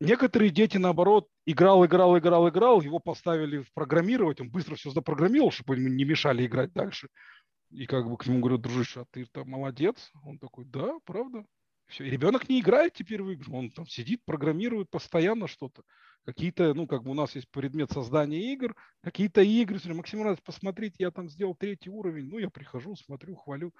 [0.00, 5.76] Некоторые дети, наоборот, играл, играл, играл, играл, его поставили программировать, он быстро все запрограммировал, чтобы
[5.76, 7.08] ему не мешали играть дальше.
[7.70, 10.12] И как бы к нему говорю, дружище, а ты там молодец?
[10.24, 11.44] Он такой, да, правда.
[11.86, 12.04] Все.
[12.04, 15.82] И ребенок не играет теперь в игры, он там сидит, программирует постоянно что-то.
[16.24, 19.78] Какие-то, ну, как бы у нас есть предмет создания игр, какие-то игры.
[19.94, 23.74] Максим раз посмотрите, я там сделал третий уровень, ну, я прихожу, смотрю, хвалю.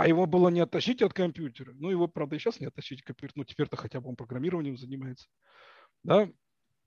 [0.00, 1.74] А его было не оттащить от компьютера.
[1.74, 3.36] Ну, его, правда, и сейчас не оттащить от.
[3.36, 5.28] Ну, теперь-то хотя бы он программированием занимается.
[6.04, 6.26] Да?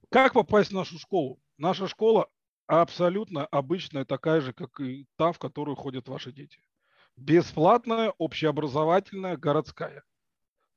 [0.10, 1.40] Как попасть в нашу школу?
[1.60, 2.28] Наша школа
[2.66, 6.60] абсолютно обычная, такая же, как и та, в которую ходят ваши дети.
[7.16, 10.04] Бесплатная, общеобразовательная, городская.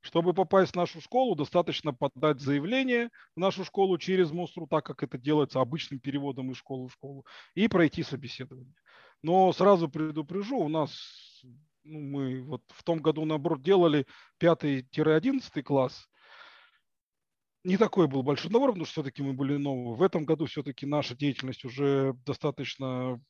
[0.01, 5.01] Чтобы попасть в нашу школу, достаточно подать заявление в нашу школу через МОСРУ, так как
[5.01, 8.75] это делается обычным переводом из школы в школу, и пройти собеседование.
[9.23, 10.95] Но сразу предупрежу, у нас
[11.87, 14.05] ну, мы вот в том году, наоборот, делали
[14.39, 16.09] 5-11 класс.
[17.63, 19.95] не такой был большой набор, потому что все-таки мы были новые.
[19.95, 23.21] В этом году все-таки наша деятельность уже достаточно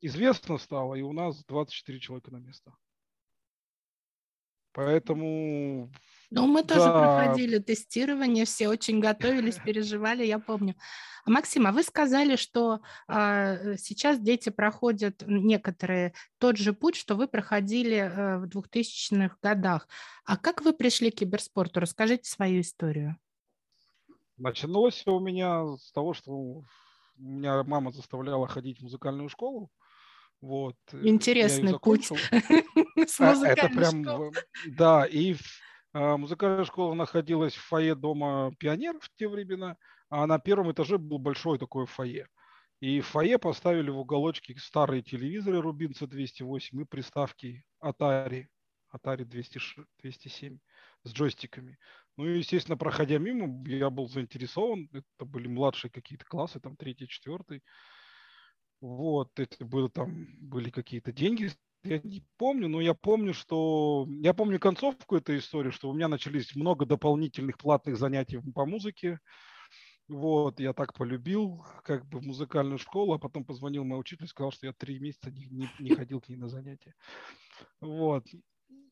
[0.00, 2.74] известна стала, и у нас 24 человека на место.
[4.76, 5.90] Поэтому...
[6.30, 6.92] Ну, мы тоже да.
[6.92, 10.74] проходили тестирование, все очень готовились, переживали, я помню.
[11.24, 17.26] Максим, а вы сказали, что а, сейчас дети проходят некоторые тот же путь, что вы
[17.26, 19.88] проходили а, в 2000-х годах.
[20.26, 21.80] А как вы пришли к киберспорту?
[21.80, 23.16] Расскажите свою историю.
[24.36, 26.64] Началось у меня с того, что у
[27.16, 29.70] меня мама заставляла ходить в музыкальную школу.
[30.40, 30.76] Вот.
[30.92, 32.04] Э, Интересный путь
[33.06, 34.32] с а, Это прям,
[34.66, 35.36] да, и
[35.92, 39.76] а, музыкальная школа находилась в фойе дома пионеров в те времена,
[40.10, 42.28] а на первом этаже был большой такой фойе.
[42.80, 48.46] И в фойе поставили в уголочке старые телевизоры Rubin C208 и приставки Atari,
[48.94, 49.60] Atari 200,
[50.02, 50.58] 207
[51.04, 51.78] с джойстиками.
[52.18, 54.90] Ну и, естественно, проходя мимо, я был заинтересован.
[54.92, 57.62] Это были младшие какие-то классы, там третий, четвертый.
[58.80, 61.50] Вот, это было там, были какие-то деньги,
[61.86, 64.06] я не помню, но я помню, что...
[64.08, 69.20] Я помню концовку этой истории, что у меня начались много дополнительных платных занятий по музыке.
[70.08, 74.52] Вот, я так полюбил, как бы, музыкальную школу, а потом позвонил мой учитель и сказал,
[74.52, 76.94] что я три месяца не, не, не ходил к ней на занятия.
[77.80, 78.26] Вот.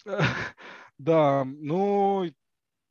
[0.97, 2.25] Да, ну,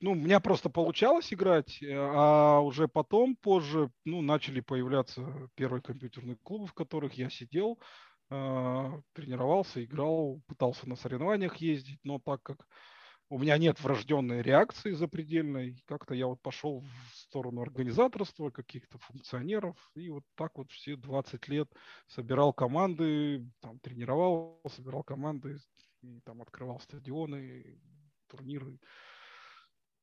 [0.03, 5.81] ну, у меня просто получалось играть, э, а уже потом, позже, ну, начали появляться первые
[5.81, 7.79] компьютерные клубы, в которых я сидел,
[8.29, 12.67] э, тренировался, играл, пытался на соревнованиях ездить, но так как
[13.29, 19.77] у меня нет врожденной реакции запредельной, как-то я вот пошел в сторону организаторства, каких-то функционеров,
[19.95, 21.69] и вот так вот все 20 лет
[22.07, 25.59] собирал команды, там, тренировал, собирал команды,
[26.01, 27.79] и там открывал стадионы,
[28.27, 28.79] турниры.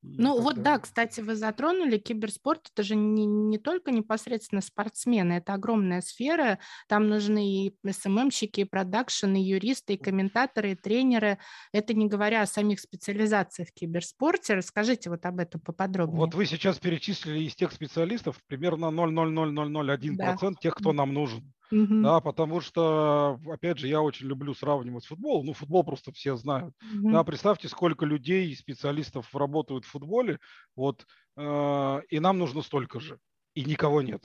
[0.02, 5.52] Ну вот да, кстати, вы затронули киберспорт, это же не, не только непосредственно спортсмены, это
[5.52, 6.58] огромная сфера,
[6.88, 11.38] там нужны и СММщики, и продакшн, и юристы, и комментаторы, и тренеры,
[11.72, 16.18] это не говоря о самих специализациях в киберспорте, расскажите вот об этом поподробнее.
[16.18, 20.36] Вот вы сейчас перечислили из тех специалистов примерно 0,00001% да.
[20.60, 21.52] тех, кто нам нужен.
[21.70, 22.00] Угу.
[22.00, 25.44] Да, потому что, опять же, я очень люблю сравнивать футбол.
[25.44, 26.74] Ну, футбол просто все знают.
[26.82, 27.10] Угу.
[27.10, 30.38] Да, представьте, сколько людей, специалистов работают в футболе,
[30.76, 31.06] вот,
[31.36, 33.18] э, и нам нужно столько же,
[33.54, 34.24] и никого нет.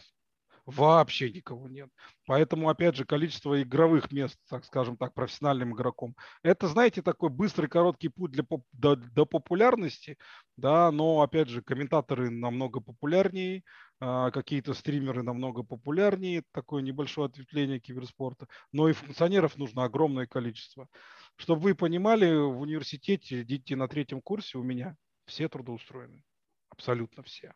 [0.66, 1.90] Вообще никого нет.
[2.26, 7.68] Поэтому, опять же, количество игровых мест, так скажем так, профессиональным игроком, это, знаете, такой быстрый,
[7.68, 10.18] короткий путь для, до, до популярности,
[10.58, 13.62] да, но, опять же, комментаторы намного популярнее,
[14.00, 20.88] а, какие-то стримеры намного популярнее, такое небольшое ответвление киберспорта, но и функционеров нужно огромное количество.
[21.36, 24.96] Чтобы вы понимали, в университете дети на третьем курсе у меня
[25.28, 26.24] все трудоустроены,
[26.70, 27.54] абсолютно все.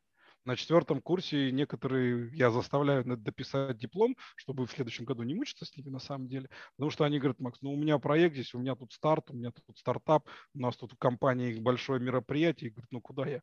[0.50, 5.78] На четвертом курсе некоторые я заставляю дописать диплом, чтобы в следующем году не мучиться с
[5.78, 6.50] ними на самом деле.
[6.76, 9.36] Потому что они говорят, Макс, ну у меня проект здесь, у меня тут старт, у
[9.36, 12.72] меня тут стартап, у нас тут в компании большое мероприятие.
[12.72, 13.42] И говорят, ну куда я?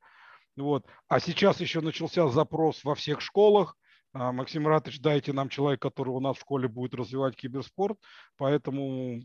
[0.56, 0.84] Вот.
[1.06, 3.76] А сейчас еще начался запрос во всех школах.
[4.12, 8.00] А, Максим Ратович, дайте нам человека, который у нас в школе будет развивать киберспорт.
[8.36, 9.20] Поэтому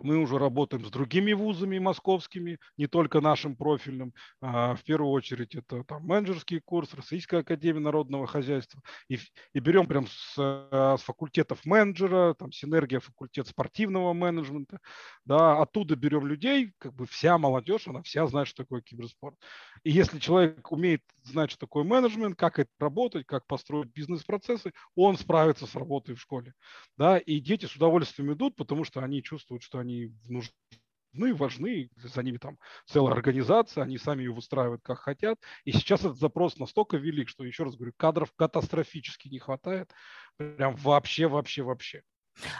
[0.00, 4.12] мы уже работаем с другими вузами московскими, не только нашим профильным.
[4.40, 8.80] А, в первую очередь это там, менеджерский курс, Российская академия народного хозяйства.
[9.08, 9.18] И,
[9.52, 14.78] и берем прям с, с факультетов менеджера, там синергия факультет спортивного менеджмента.
[15.24, 19.36] Да, оттуда берем людей, как бы вся молодежь, она вся знает, что такое киберспорт.
[19.84, 25.16] И если человек умеет знать, что такое менеджмент, как это работать, как построить бизнес-процессы, он
[25.16, 26.54] справится с работой в школе.
[26.96, 31.90] Да, и дети с удовольствием идут, потому что они чувствуют, что они они нужны, важны,
[31.96, 35.38] за ними там целая организация, они сами ее выстраивают как хотят.
[35.64, 39.90] И сейчас этот запрос настолько велик, что, еще раз говорю, кадров катастрофически не хватает.
[40.36, 42.02] Прям вообще, вообще, вообще.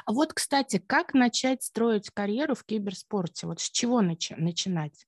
[0.07, 3.47] А вот, кстати, как начать строить карьеру в киберспорте?
[3.47, 5.07] Вот с чего начи- начинать?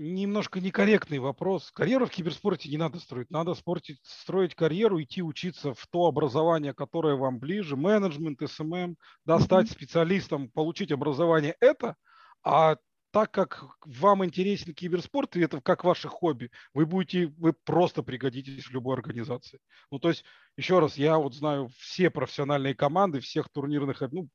[0.00, 1.70] Немножко некорректный вопрос.
[1.72, 3.30] Карьеру в киберспорте не надо строить.
[3.30, 8.96] Надо спортить, строить карьеру, идти учиться в то образование, которое вам ближе, менеджмент, SMM,
[9.26, 9.42] да, mm-hmm.
[9.42, 11.96] стать специалистом, получить образование это,
[12.42, 12.76] а
[13.12, 18.66] так как вам интересен киберспорт, и это как ваше хобби, вы будете, вы просто пригодитесь
[18.66, 19.58] в любой организации.
[19.90, 20.24] Ну, то есть,
[20.56, 24.28] еще раз, я вот знаю все профессиональные команды, всех турнирных, ну,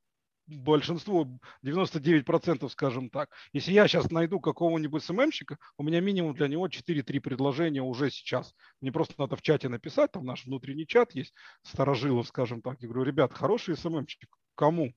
[0.46, 1.28] большинство,
[1.64, 3.30] 99%, скажем так.
[3.52, 8.54] Если я сейчас найду какого-нибудь СММщика, у меня минимум для него 4-3 предложения уже сейчас.
[8.80, 12.80] Мне просто надо в чате написать, там наш внутренний чат есть, старожилов, скажем так.
[12.80, 14.92] Я говорю, ребят, хороший СММщик, кому?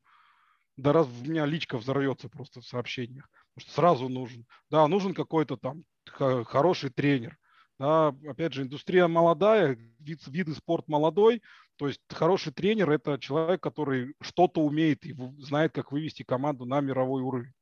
[0.78, 3.30] Да раз у меня личка взорвется просто в сообщениях.
[3.60, 4.46] что сразу нужен.
[4.70, 7.38] Да, нужен какой-то там хороший тренер.
[7.78, 11.42] Да, опять же, индустрия молодая, вид, виды спорт молодой,
[11.80, 16.82] то есть хороший тренер– это человек, который что-то умеет и знает, как вывести команду на
[16.82, 17.54] мировой уровень.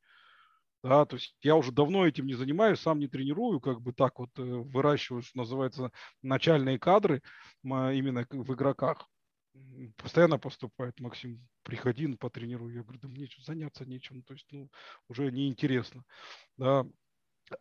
[0.82, 4.18] Да, то есть я уже давно этим не занимаюсь, сам не тренирую, как бы так
[4.18, 5.92] вот э, выращиваю, что называется,
[6.24, 7.22] начальные кадры
[7.64, 9.08] именно в игроках.
[9.98, 12.74] Постоянно поступает, Максим, приходи, ну, потренируй.
[12.74, 14.68] Я говорю, да мне что, заняться нечем, то есть, ну,
[15.10, 16.04] уже неинтересно.
[16.58, 16.88] Да.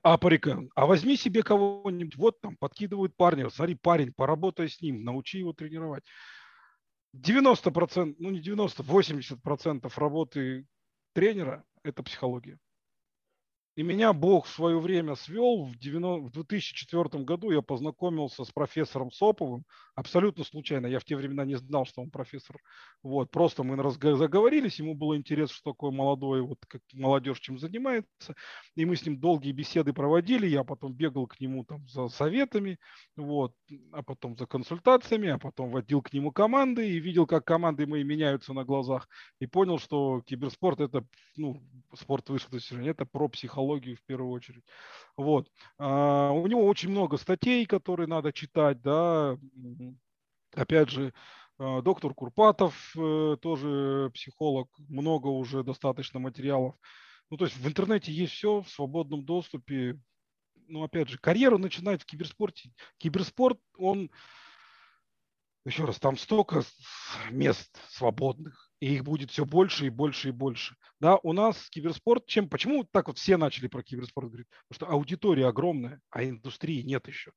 [0.02, 5.04] А парика, а возьми себе кого-нибудь, вот там подкидывают парня, смотри, парень, поработай с ним,
[5.04, 6.04] научи его тренировать.
[7.20, 10.66] 90%, ну не 90, 80% работы
[11.12, 12.58] тренера– это психология.
[13.76, 15.64] И меня Бог в свое время свел.
[15.66, 19.64] В, 90, в 2004 году я познакомился с профессором Соповым.
[19.96, 20.86] Абсолютно случайно.
[20.86, 22.58] Я в те времена не знал, что он профессор.
[23.02, 23.76] Вот, просто мы
[24.14, 24.78] заговорились.
[24.78, 28.34] Ему было интересно, что такое молодой, вот как молодежь чем занимается.
[28.74, 30.46] И мы с ним долгие беседы проводили.
[30.46, 32.78] Я потом бегал к нему там за советами,
[33.16, 33.54] вот,
[33.90, 38.04] а потом за консультациями, а потом водил к нему команды и видел, как команды мои
[38.04, 39.08] меняются на глазах.
[39.40, 41.06] И понял, что киберспорт это,
[41.36, 41.62] ну,
[41.94, 44.64] спорт высшего достижения, это про психологию в первую очередь.
[45.16, 45.48] Вот.
[45.78, 49.38] А, у него очень много статей, которые надо читать, да.
[50.56, 51.12] Опять же,
[51.58, 56.74] а, доктор Курпатов, э, тоже психолог, много уже достаточно материалов.
[57.30, 60.00] Ну, то есть в интернете есть все в свободном доступе.
[60.68, 62.72] Ну, опять же, карьеру начинать в киберспорте.
[62.98, 64.10] Киберспорт, он,
[65.64, 66.62] еще раз, там столько
[67.30, 70.76] мест свободных и их будет все больше и больше и больше.
[71.00, 74.48] Да, у нас киберспорт, чем, почему так вот все начали про киберспорт говорить?
[74.68, 77.32] Потому что аудитория огромная, а индустрии нет еще.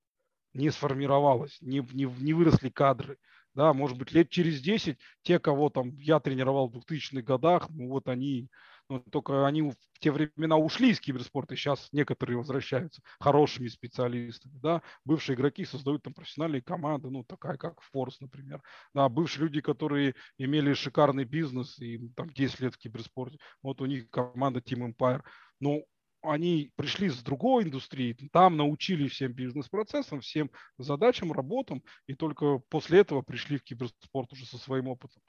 [0.59, 3.17] Не сформировалась, не, не, не выросли кадры.
[3.55, 7.87] Да, может быть, лет через 10 те, кого там я тренировал в 2000-х годах, ну
[7.87, 8.49] вот они
[8.89, 14.57] но только они в те времена ушли из киберспорта, и сейчас некоторые возвращаются хорошими специалистами.
[14.57, 14.81] Да?
[15.05, 18.61] Бывшие игроки создают там профессиональные команды, ну, такая как Форс, например.
[18.93, 23.85] Да, бывшие люди, которые имели шикарный бизнес и там 10 лет в киберспорте, вот у
[23.85, 25.21] них команда Team Empire.
[25.59, 25.83] Но
[26.21, 32.99] они пришли с другой индустрии, там научили всем бизнес-процессам, всем задачам, работам, и только после
[32.99, 35.21] этого пришли в киберспорт уже со своим опытом.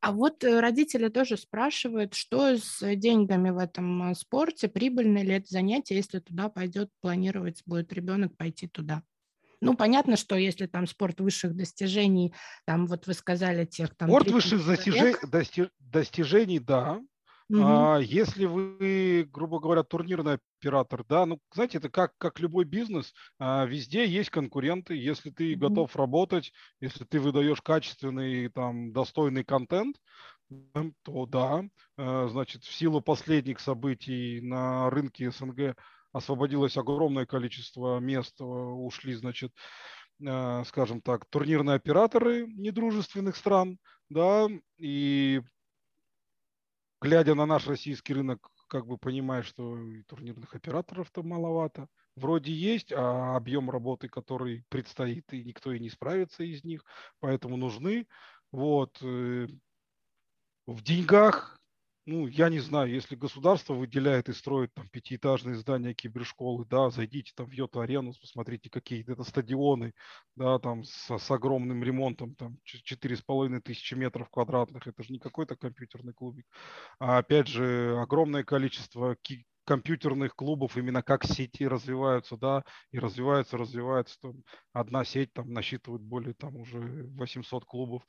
[0.00, 5.34] А вот э, родители тоже спрашивают, что с деньгами в этом э, спорте, прибыльно ли
[5.34, 9.02] это занятие, если туда пойдет, планировать будет ребенок пойти туда.
[9.60, 12.34] Ну, понятно, что если там спорт высших достижений,
[12.66, 14.08] там вот вы сказали тех там...
[14.08, 17.00] Спорт высших достижений, достижений, да,
[17.52, 17.60] Угу.
[17.62, 23.12] А если вы, грубо говоря, турнирный оператор, да, ну, знаете, это как, как любой бизнес,
[23.38, 24.94] а, везде есть конкуренты.
[24.94, 25.68] Если ты угу.
[25.68, 29.96] готов работать, если ты выдаешь качественный, там, достойный контент,
[31.02, 31.62] то да,
[31.98, 35.76] а, значит, в силу последних событий на рынке СНГ
[36.12, 39.52] освободилось огромное количество мест, а, ушли, значит,
[40.26, 43.76] а, скажем так, турнирные операторы недружественных стран,
[44.08, 45.42] да, и
[47.02, 51.88] глядя на наш российский рынок, как бы понимаешь, что и турнирных операторов-то маловато.
[52.14, 56.84] Вроде есть, а объем работы, который предстоит, и никто и не справится из них,
[57.20, 58.06] поэтому нужны.
[58.52, 58.96] Вот.
[59.02, 59.48] Э,
[60.66, 61.61] в деньгах
[62.04, 67.32] ну, я не знаю, если государство выделяет и строит там пятиэтажные здания кибершколы, да, зайдите
[67.36, 69.92] там в Йота-арену, посмотрите, какие это стадионы,
[70.34, 75.12] да, там с, с огромным ремонтом, там четыре с половиной тысячи метров квадратных, это же
[75.12, 76.46] не какой-то компьютерный клубик.
[76.98, 83.56] А опять же, огромное количество ки- компьютерных клубов именно как сети развиваются, да, и развиваются,
[83.56, 84.18] развиваются.
[84.20, 86.80] Там, одна сеть там насчитывает более там уже
[87.14, 88.02] 800 клубов.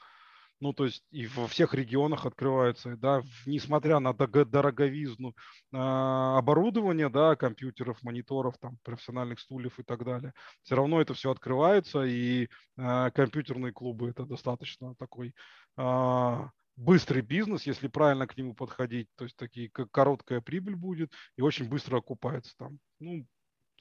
[0.64, 7.36] Ну, то есть и во всех регионах открываются, да, несмотря на дороговизну э, оборудования, да,
[7.36, 12.48] компьютеров, мониторов, там, профессиональных стульев и так далее, все равно это все открывается, и
[12.78, 15.36] э, компьютерные клубы это достаточно такой
[15.76, 16.48] э,
[16.78, 21.42] быстрый бизнес, если правильно к нему подходить, то есть такие как короткая прибыль будет и
[21.42, 22.80] очень быстро окупается там.
[23.02, 23.28] Ну,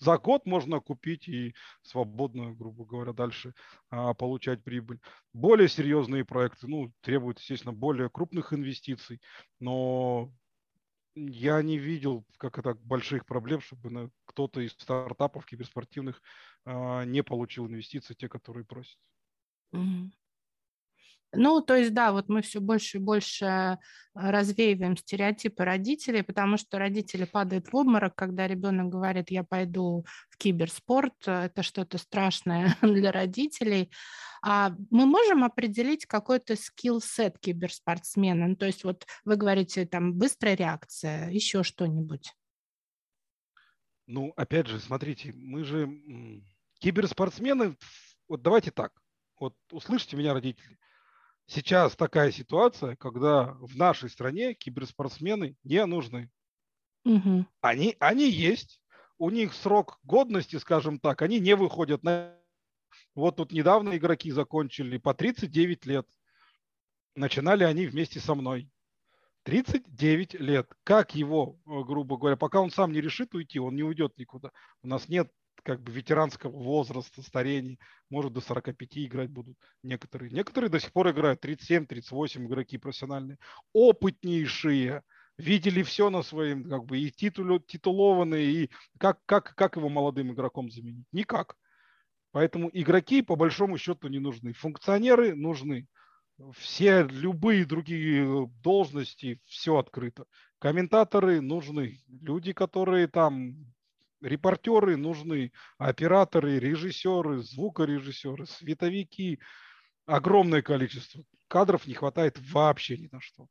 [0.03, 3.55] за год можно купить и свободно, грубо говоря, дальше
[3.91, 4.99] а, получать прибыль.
[5.33, 9.21] Более серьезные проекты, ну, требуют, естественно, более крупных инвестиций,
[9.61, 10.33] но
[11.15, 16.21] я не видел, как это, больших проблем, чтобы кто-то из стартапов киберспортивных
[16.65, 18.99] а, не получил инвестиции, те, которые просят.
[19.73, 20.11] Mm-hmm.
[21.35, 23.77] Ну, то есть, да, вот мы все больше и больше э,
[24.15, 30.37] развеиваем стереотипы родителей, потому что родители падают в обморок, когда ребенок говорит, я пойду в
[30.37, 33.91] киберспорт, это что-то страшное для родителей.
[34.43, 38.49] А мы можем определить какой-то скилл-сет киберспортсмена?
[38.49, 42.35] Ну, то есть вот вы говорите, там, быстрая реакция, еще что-нибудь?
[44.07, 45.89] Ну, опять же, смотрите, мы же
[46.81, 47.77] киберспортсмены,
[48.29, 48.93] вот давайте так,
[49.39, 50.79] вот услышьте меня, родители.
[51.55, 56.31] Сейчас такая ситуация, когда в нашей стране киберспортсмены не нужны.
[57.05, 57.45] Угу.
[57.61, 58.81] Они, они есть,
[59.19, 62.35] у них срок годности, скажем так, они не выходят на...
[63.15, 66.09] Вот тут недавно игроки закончили по 39 лет.
[67.17, 68.71] Начинали они вместе со мной.
[69.43, 70.73] 39 лет.
[70.85, 74.53] Как его, э, грубо говоря, пока он сам не решит уйти, он не уйдет никуда.
[74.83, 75.31] У нас нет
[75.63, 77.79] как бы ветеранского возраста, старений.
[78.11, 80.31] Может, до 45 играть будут некоторые.
[80.31, 83.39] Некоторые до сих пор играют 37-38 игроки профессиональные.
[83.73, 85.03] Опытнейшие.
[85.39, 90.33] Видели все на своем, как бы, и титулю, титулованные, и как, как, как его молодым
[90.33, 91.07] игроком заменить?
[91.11, 91.57] Никак.
[92.33, 94.53] Поэтому игроки по большому счету не нужны.
[94.53, 95.87] Функционеры нужны
[96.55, 100.25] все любые другие должности, все открыто.
[100.59, 103.55] Комментаторы нужны, люди, которые там,
[104.23, 109.41] репортеры нужны, операторы, режиссеры, звукорежиссеры, световики,
[110.07, 111.23] огромное количество.
[111.49, 113.47] Кадров не хватает вообще ни на что.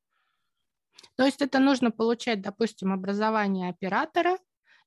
[1.16, 4.38] То есть это нужно получать, допустим, образование оператора,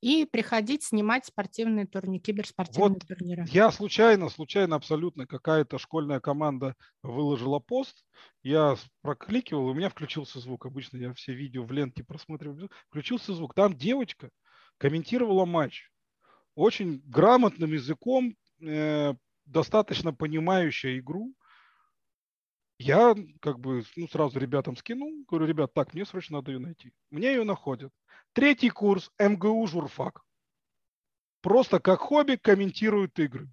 [0.05, 3.47] и приходить снимать спортивные турниры, киберспортивные вот турниры.
[3.49, 8.05] Я случайно, случайно абсолютно какая-то школьная команда выложила пост,
[8.43, 10.67] я прокликивал, у меня включился звук.
[10.67, 12.71] Обычно я все видео в ленте просматриваю.
[12.91, 13.55] Включился звук.
[13.55, 14.29] Там девочка
[14.79, 15.91] комментировала матч.
[16.55, 19.15] Очень грамотным языком, э,
[19.45, 21.35] достаточно понимающая игру.
[22.79, 26.93] Я как бы ну, сразу ребятам скинул, говорю, ребят, так, мне срочно надо ее найти.
[27.11, 27.93] Мне ее находят.
[28.33, 30.23] Третий курс МГУ журфак.
[31.41, 33.49] Просто как хобби комментируют игры.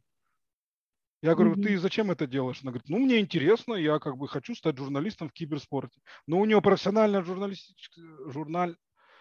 [1.22, 2.62] Я говорю, ты зачем это делаешь?
[2.64, 6.02] Она говорит, ну, мне интересно, я как бы хочу стать журналистом в киберспорте.
[6.26, 8.76] Но у нее профессиональная журналистическая, журналь...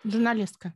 [0.05, 0.74] Журналистка.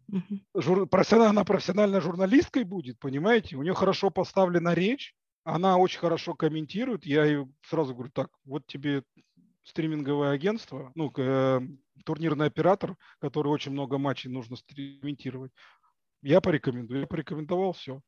[0.55, 0.87] Жур...
[0.87, 3.57] Профессионально, она профессиональной журналисткой будет, понимаете?
[3.57, 5.15] У нее хорошо поставлена речь,
[5.45, 7.07] она очень хорошо комментирует.
[7.07, 9.03] Я ей сразу говорю, так, вот тебе
[9.63, 11.61] стриминговое агентство, ну, э,
[12.05, 15.53] турнирный оператор, который очень много матчей нужно стриментировать.
[16.23, 17.01] Я порекомендую.
[17.01, 18.01] Я порекомендовал все.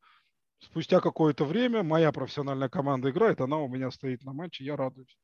[0.59, 5.17] Спустя какое-то время моя профессиональная команда играет, она у меня стоит на матче, я радуюсь.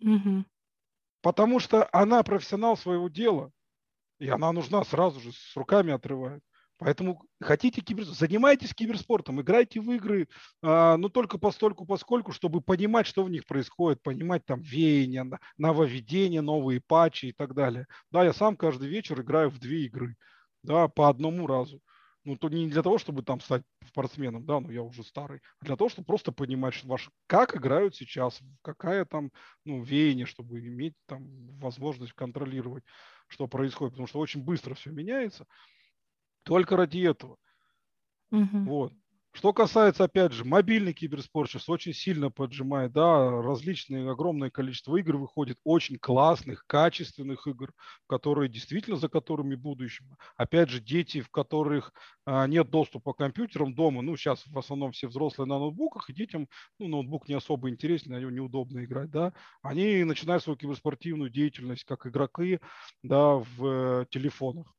[0.00, 0.44] Угу.
[1.22, 3.50] Потому что она профессионал своего дела,
[4.18, 6.42] и она нужна сразу же, с руками отрывает.
[6.78, 8.04] Поэтому хотите кибер...
[8.04, 10.28] занимайтесь киберспортом, играйте в игры,
[10.62, 16.40] а, но только постольку, поскольку, чтобы понимать, что в них происходит, понимать там веяния, нововведения,
[16.40, 17.86] новые патчи и так далее.
[18.12, 20.14] Да, я сам каждый вечер играю в две игры,
[20.62, 21.80] да, по одному разу.
[22.28, 25.64] Ну, то не для того, чтобы там стать спортсменом, да, ну я уже старый, а
[25.64, 29.30] для того, чтобы просто понимать, что ваш, как играют сейчас, какая там,
[29.64, 31.26] ну, веяние, чтобы иметь там
[31.58, 32.84] возможность контролировать,
[33.28, 35.46] что происходит, потому что очень быстро все меняется.
[36.42, 37.38] Только ради этого.
[38.30, 38.58] Угу.
[38.64, 38.92] Вот.
[39.32, 45.16] Что касается, опять же, мобильный киберспорт сейчас очень сильно поджимает, да, различные, огромное количество игр
[45.16, 47.72] выходит, очень классных, качественных игр,
[48.08, 50.08] которые действительно за которыми будущее.
[50.36, 51.92] Опять же, дети, в которых
[52.26, 56.14] а, нет доступа к компьютерам дома, ну, сейчас в основном все взрослые на ноутбуках, и
[56.14, 56.48] детям,
[56.80, 61.84] ну, ноутбук не особо интересен, на него неудобно играть, да, они начинают свою киберспортивную деятельность
[61.84, 62.58] как игроки,
[63.04, 63.64] да, в
[64.02, 64.74] э, телефонах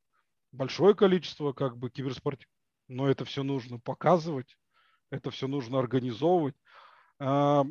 [0.52, 2.48] большое количество как бы киберспортивных,
[2.90, 4.56] но это все нужно показывать,
[5.10, 6.54] это все нужно организовывать.
[7.18, 7.64] А,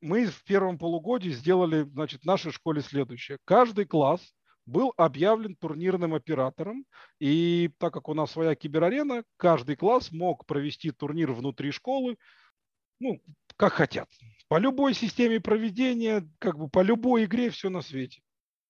[0.00, 3.38] мы в первом полугодии сделали, значит, в нашей школе следующее.
[3.44, 4.34] Каждый класс
[4.66, 6.84] был объявлен турнирным оператором,
[7.18, 12.16] и так как у нас своя киберарена, каждый класс мог провести турнир внутри школы,
[12.98, 13.22] ну,
[13.56, 14.08] как хотят.
[14.48, 18.20] По любой системе проведения, как бы по любой игре, все на свете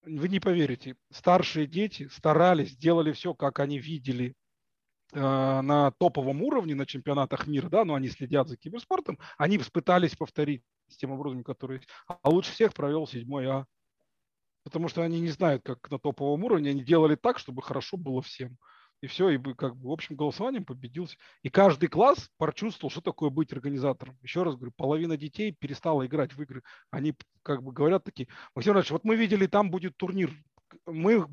[0.03, 4.35] вы не поверите, старшие дети старались, делали все, как они видели
[5.13, 10.63] на топовом уровне на чемпионатах мира, да, но они следят за киберспортом, они пытались повторить
[10.89, 11.89] с тем который есть.
[12.07, 13.67] А лучше всех провел седьмой А.
[14.63, 18.21] Потому что они не знают, как на топовом уровне, они делали так, чтобы хорошо было
[18.21, 18.59] всем.
[19.03, 21.09] И все, и как бы общим голосованием победил.
[21.43, 24.19] И каждый класс почувствовал, что такое быть организатором.
[24.23, 26.63] Еще раз говорю, половина детей перестала играть в игры.
[26.91, 30.31] Они как бы говорят такие, Максим Иванович, вот мы видели, там будет турнир.
[30.85, 31.27] Мы,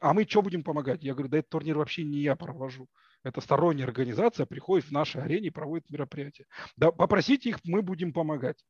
[0.00, 1.02] а мы что будем помогать?
[1.02, 2.88] Я говорю, да этот турнир вообще не я провожу.
[3.24, 6.46] Это сторонняя организация приходит в нашей арене и проводит мероприятие.
[6.76, 8.64] Да, попросите их, мы будем помогать.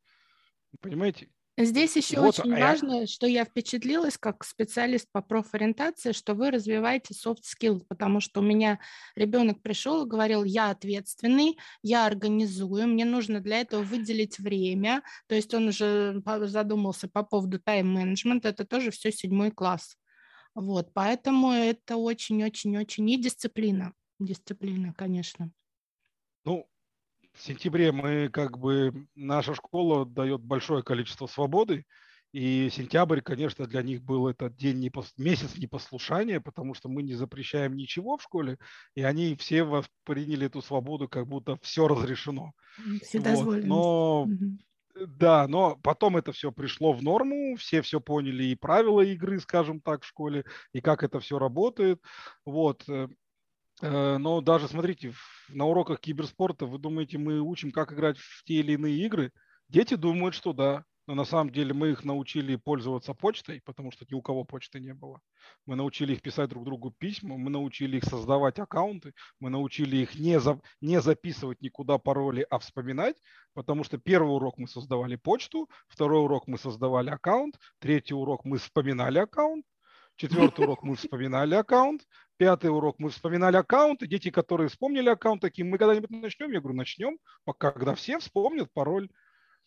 [0.81, 1.29] Понимаете?
[1.59, 3.07] Здесь еще вот, очень а важно, я...
[3.07, 8.43] что я впечатлилась как специалист по профориентации, что вы развиваете soft skills, потому что у
[8.43, 8.79] меня
[9.17, 15.35] ребенок пришел и говорил, я ответственный, я организую, мне нужно для этого выделить время, то
[15.35, 19.99] есть он уже задумался по поводу тайм-менеджмента, это тоже все седьмой класс.
[20.55, 23.93] Вот, поэтому это очень-очень-очень и дисциплина
[24.25, 25.51] дисциплина, конечно.
[26.45, 26.67] Ну,
[27.33, 31.85] в сентябре мы как бы, наша школа дает большое количество свободы,
[32.33, 35.13] и сентябрь, конечно, для них был этот день, непос...
[35.19, 38.57] месяц непослушания, потому что мы не запрещаем ничего в школе,
[38.95, 42.53] и они все восприняли эту свободу, как будто все разрешено.
[43.13, 43.65] Вот.
[43.65, 44.59] Но угу.
[44.95, 49.81] Да, но потом это все пришло в норму, все все поняли и правила игры, скажем
[49.81, 52.01] так, в школе, и как это все работает.
[52.45, 52.87] Вот.
[52.89, 53.09] Э,
[53.83, 55.15] э, но даже, смотрите,
[55.49, 59.33] на уроках киберспорта вы думаете, мы учим, как играть в те или иные игры?
[59.69, 60.85] Дети думают, что да.
[61.13, 64.81] Но на самом деле мы их научили пользоваться почтой, потому что ни у кого почты
[64.81, 65.21] не было.
[65.67, 70.19] Мы научили их писать друг другу письма, мы научили их создавать аккаунты, мы научили их
[70.19, 73.17] не, за, не записывать никуда пароли, а вспоминать,
[73.53, 78.57] потому что первый урок мы создавали почту, второй урок мы создавали аккаунт, третий урок мы
[78.57, 79.67] вспоминали аккаунт,
[80.17, 82.07] четвертый урок мы вспоминали аккаунт,
[82.39, 86.51] пятый урок мы вспоминали аккаунты, дети, которые вспомнили аккаунт, такие, мы когда-нибудь начнем?
[86.53, 89.11] Я говорю, начнем, пока когда все вспомнят пароль.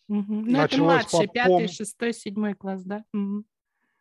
[0.08, 0.34] Угу.
[0.34, 3.04] Ну, это младший, пятый, шестой, седьмой класс, да?
[3.12, 3.44] Угу.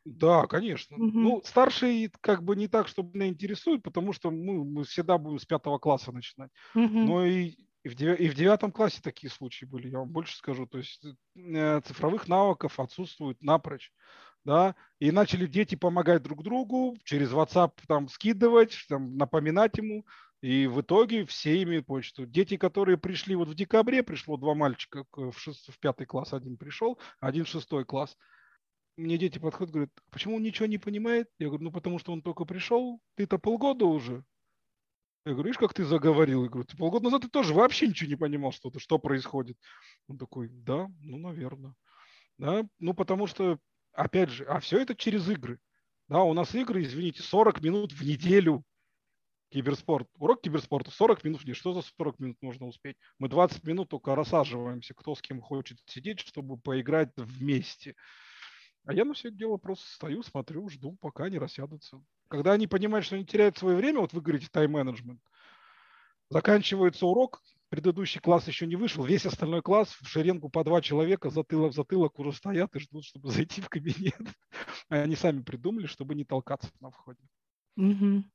[0.06, 0.98] Да, конечно.
[0.98, 1.20] Угу.
[1.20, 5.40] Ну, старшие как бы не так, чтобы меня интересует, потому что мы, мы всегда будем
[5.40, 6.52] с пятого класса начинать.
[6.76, 6.88] Угу.
[6.88, 10.38] Но и, и, в девя, и в девятом классе такие случаи были, я вам больше
[10.38, 10.68] скажу.
[10.68, 11.04] То есть
[11.36, 13.92] э, цифровых навыков отсутствует напрочь.
[14.44, 20.06] Да, и начали дети помогать друг другу, через WhatsApp там скидывать, там, напоминать ему,
[20.42, 22.26] и в итоге все имеют почту.
[22.26, 26.58] Дети, которые пришли вот в декабре, пришло два мальчика в, шест, в пятый класс, один
[26.58, 28.18] пришел, один в шестой класс.
[28.98, 31.30] Мне дети подходят, говорят, почему он ничего не понимает?
[31.40, 34.24] Я говорю, ну потому что он только пришел, ты-то полгода уже.
[35.26, 36.44] Я говорю, видишь, как ты заговорил?
[36.44, 39.58] Я говорю, ты полгода назад ты тоже вообще ничего не понимал, что, -то, что происходит.
[40.08, 41.74] Он такой, да, ну, наверное.
[42.38, 43.58] Да, ну, потому что,
[43.94, 45.60] опять же, а все это через игры.
[46.08, 48.64] Да, у нас игры, извините, 40 минут в неделю
[49.56, 50.10] Киберспорт.
[50.20, 51.46] Урок киберспорта 40 минут.
[51.46, 52.98] Не, что за 40 минут можно успеть?
[53.20, 57.96] Мы 20 минут только рассаживаемся, кто с кем хочет сидеть, чтобы поиграть вместе.
[58.84, 62.04] А я на все это дело просто стою, смотрю, жду, пока они рассядутся.
[62.28, 65.22] Когда они понимают, что они теряют свое время, вот вы говорите тайм-менеджмент,
[66.30, 71.30] заканчивается урок, предыдущий класс еще не вышел, весь остальной класс в шеренгу по два человека
[71.30, 74.20] затылок в затылок уже стоят и ждут, чтобы зайти в кабинет.
[74.90, 77.22] Они сами придумали, чтобы не толкаться на входе.
[77.78, 78.26] Угу.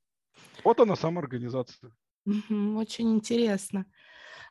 [0.64, 1.92] Вот она самоорганизация.
[2.26, 3.86] Очень интересно.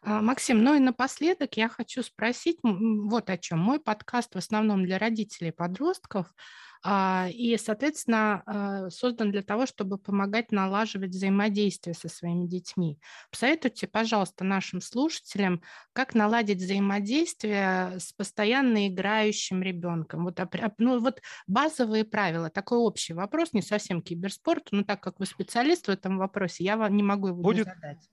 [0.02, 3.60] А, Максим, ну и напоследок я хочу спросить вот о чем.
[3.60, 6.34] Мой подкаст в основном для родителей подростков,
[6.82, 13.00] а, и, соответственно, а, создан для того, чтобы помогать налаживать взаимодействие со своими детьми.
[13.32, 15.62] Посоветуйте, пожалуйста, нашим слушателям,
[15.92, 20.24] как наладить взаимодействие с постоянно играющим ребенком.
[20.24, 20.40] Вот,
[20.78, 25.88] ну, вот базовые правила, такой общий вопрос, не совсем киберспорт, но так как вы специалист
[25.88, 27.66] в этом вопросе, я вам не могу его Будет...
[27.66, 28.10] задать.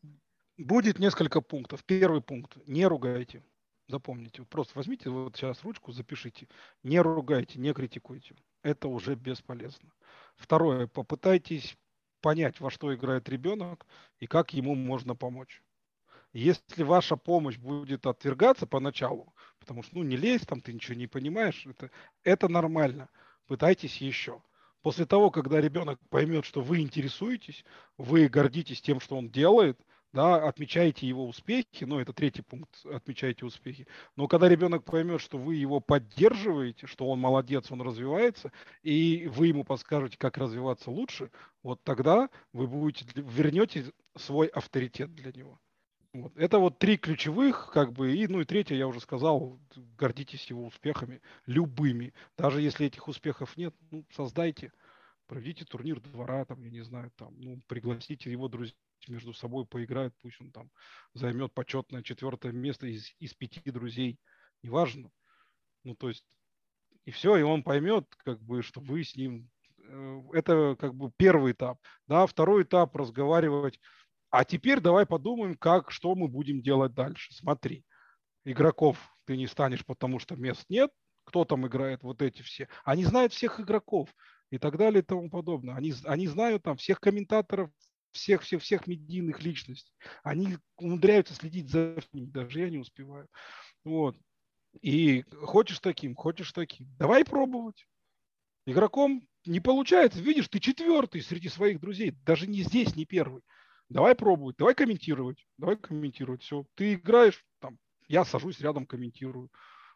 [0.58, 1.84] Будет несколько пунктов.
[1.84, 3.42] Первый пункт– не ругайте.
[3.88, 4.42] Запомните.
[4.44, 6.48] Просто возьмите вот сейчас ручку, запишите.
[6.82, 8.34] Не ругайте, не критикуйте.
[8.62, 9.92] Это уже бесполезно.
[10.34, 10.86] Второе.
[10.86, 11.76] Попытайтесь
[12.22, 13.86] понять, во что играет ребенок
[14.18, 15.62] и как ему можно помочь.
[16.32, 21.06] Если ваша помощь будет отвергаться поначалу, потому что ну не лезь, там ты ничего не
[21.06, 21.90] понимаешь, это,
[22.24, 23.10] это нормально.
[23.46, 24.42] Пытайтесь еще.
[24.80, 27.64] После того, когда ребенок поймет, что вы интересуетесь,
[27.98, 29.78] вы гордитесь тем, что он делает–
[30.12, 33.86] да, отмечаете его успехи, ну, это третий пункт, отмечаете успехи.
[34.16, 38.52] Но когда ребенок поймет, что вы его поддерживаете, что он молодец, он развивается,
[38.82, 41.30] и вы ему подскажете, как развиваться лучше,
[41.62, 45.60] вот тогда вы будете, вернете свой авторитет для него.
[46.14, 46.32] Вот.
[46.36, 49.60] Это вот три ключевых, как бы, и, ну и третье, я уже сказал,
[49.98, 52.14] гордитесь его успехами, любыми.
[52.38, 54.72] Даже если этих успехов нет, ну, создайте,
[55.26, 58.74] проведите турнир двора, там, я не знаю, там, ну, пригласите его друзей
[59.08, 60.70] между собой поиграют, пусть он там
[61.14, 64.18] займет почетное четвертое место из, из пяти друзей,
[64.62, 65.10] неважно.
[65.84, 66.24] Ну, то есть,
[67.04, 69.48] и все, и он поймет, как бы, что вы с ним...
[69.78, 71.78] Э, это как бы первый этап.
[72.08, 73.78] Да, второй этап разговаривать.
[74.30, 77.32] А теперь давай подумаем, как, что мы будем делать дальше.
[77.32, 77.84] Смотри,
[78.44, 80.90] игроков ты не станешь, потому что мест нет.
[81.24, 82.02] Кто там играет?
[82.02, 82.68] Вот эти все.
[82.84, 84.08] Они знают всех игроков
[84.50, 85.74] и так далее и тому подобное.
[85.74, 87.70] Они, они знают там всех комментаторов
[88.16, 89.92] всех, всех, всех медийных личностей.
[90.22, 93.28] Они умудряются следить за ними, даже я не успеваю.
[93.84, 94.16] Вот.
[94.82, 96.88] И хочешь таким, хочешь таким.
[96.98, 97.86] Давай пробовать.
[98.66, 100.20] Игроком не получается.
[100.20, 102.12] Видишь, ты четвертый среди своих друзей.
[102.24, 103.42] Даже не здесь, не первый.
[103.88, 105.46] Давай пробовать, давай комментировать.
[105.58, 106.42] Давай комментировать.
[106.42, 106.64] Все.
[106.74, 109.50] Ты играешь, там, я сажусь рядом, комментирую.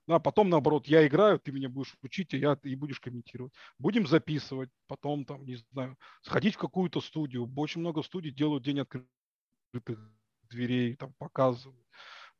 [0.06, 3.52] Ну, а потом, наоборот, я играю, ты меня будешь учить, а я и будешь комментировать.
[3.78, 7.48] Будем записывать, потом, там, не знаю, сходить в какую-то студию.
[7.56, 10.12] Очень много студий делают день открытых
[10.48, 11.86] дверей там показывают.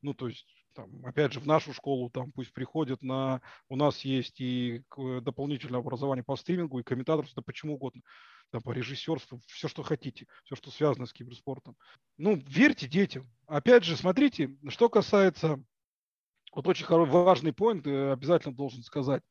[0.01, 3.41] Ну, то есть там, опять же, в нашу школу там пусть приходят на...
[3.69, 4.83] У нас есть и
[5.21, 8.01] дополнительное образование по стримингу, и комментаторство, да почему угодно,
[8.49, 11.77] там, по режиссерству, все, что хотите, все, что связано с киберспортом.
[12.17, 13.29] Ну, верьте детям.
[13.45, 15.63] Опять же, смотрите, что касается...
[16.51, 19.23] Вот очень хороший, важный поинт, э, обязательно должен сказать.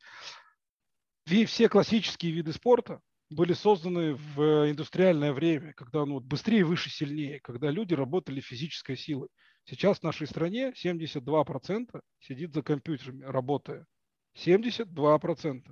[1.27, 3.01] Все классические виды спорта,
[3.31, 9.29] были созданы в индустриальное время, когда ну, быстрее, выше, сильнее, когда люди работали физической силой.
[9.65, 13.87] Сейчас в нашей стране 72% сидит за компьютерами, работая.
[14.37, 15.65] 72%.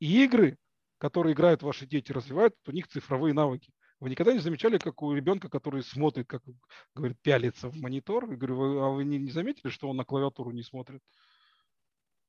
[0.00, 0.58] И игры,
[0.98, 3.72] которые играют ваши дети, развивают у них цифровые навыки.
[4.02, 6.42] Вы никогда не замечали, как у ребенка, который смотрит, как
[6.92, 8.28] говорит, пялится в монитор?
[8.28, 11.00] Я говорю, вы, а вы не, не заметили, что он на клавиатуру не смотрит?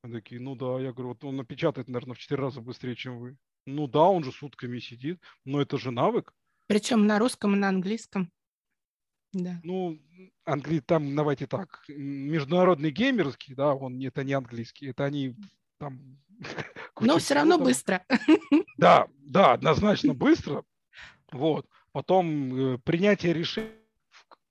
[0.03, 3.17] Они такие, ну да, я говорю, вот он напечатает, наверное, в 4 раза быстрее, чем
[3.17, 3.37] вы.
[3.65, 6.31] Ну да, он же сутками сидит, но это же навык.
[6.67, 8.31] Причем на русском и на английском.
[9.31, 9.59] Да.
[9.63, 9.99] Ну,
[10.45, 10.79] англи...
[10.79, 15.35] там, давайте так, международный геймерский, да, он это не английский, это они
[15.79, 16.19] там...
[16.99, 18.05] Но все равно быстро.
[18.77, 20.63] Да, да, однозначно быстро.
[21.33, 21.67] Вот.
[21.91, 23.83] Потом э, принятие решений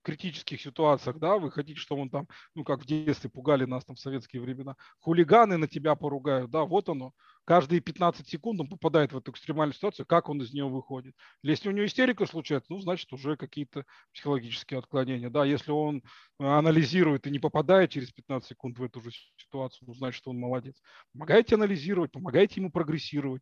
[0.03, 3.95] критических ситуациях, да, вы хотите, чтобы он там, ну, как в детстве пугали нас там
[3.95, 7.13] в советские времена, хулиганы на тебя поругают, да, вот оно,
[7.45, 11.15] каждые 15 секунд он попадает в эту экстремальную ситуацию, как он из нее выходит.
[11.41, 16.03] Если у него истерика случается, ну, значит, уже какие-то психологические отклонения, да, если он
[16.37, 20.75] анализирует и не попадает через 15 секунд в эту же ситуацию, ну, значит, он молодец.
[21.13, 23.41] Помогайте анализировать, помогайте ему прогрессировать.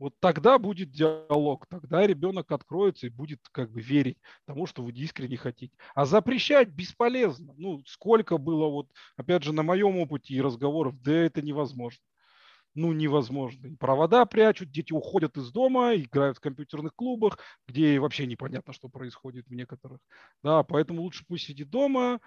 [0.00, 4.92] Вот тогда будет диалог, тогда ребенок откроется и будет как бы верить тому, что вы
[4.92, 5.76] искренне хотите.
[5.94, 7.52] А запрещать бесполезно.
[7.58, 8.88] Ну, сколько было вот,
[9.18, 12.00] опять же, на моем опыте и разговоров, да это невозможно.
[12.74, 13.66] Ну, невозможно.
[13.66, 17.38] И провода прячут, дети уходят из дома, играют в компьютерных клубах,
[17.68, 19.98] где вообще непонятно, что происходит в некоторых.
[20.42, 22.20] Да, поэтому лучше пусть сидит дома,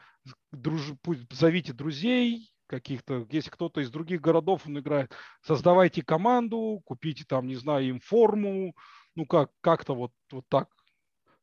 [0.51, 0.93] друж...
[1.01, 5.11] пусть зовите друзей, каких-то, если кто-то из других городов он играет,
[5.41, 8.75] создавайте команду, купите там, не знаю, им форму,
[9.15, 10.69] ну как, как-то вот, вот так.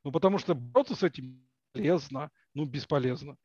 [0.04, 3.36] Ну потому что бороться с этим полезно, ну бесполезно.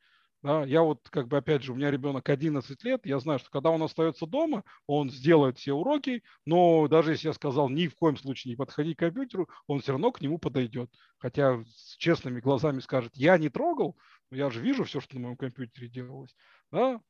[0.45, 3.49] Да, я вот как бы опять же, у меня ребенок 11 лет, я знаю, что
[3.49, 7.95] когда он остается дома, он сделает все уроки, но даже если я сказал ни в
[7.95, 10.91] коем случае не подходи к компьютеру, он все равно к нему подойдет.
[11.17, 13.97] Хотя с честными глазами скажет, я не трогал,
[14.29, 16.35] но я же вижу все, что на моем компьютере делалось.
[16.71, 17.01] Да?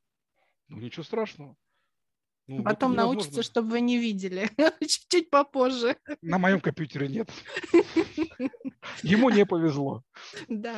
[0.68, 1.55] Ну, ничего страшного.
[2.47, 4.49] Ну, Потом научится, чтобы вы не видели.
[4.80, 5.97] Чуть-чуть попозже.
[6.22, 7.30] На моем компьютере нет.
[9.03, 10.03] Ему не повезло.
[10.47, 10.76] Да.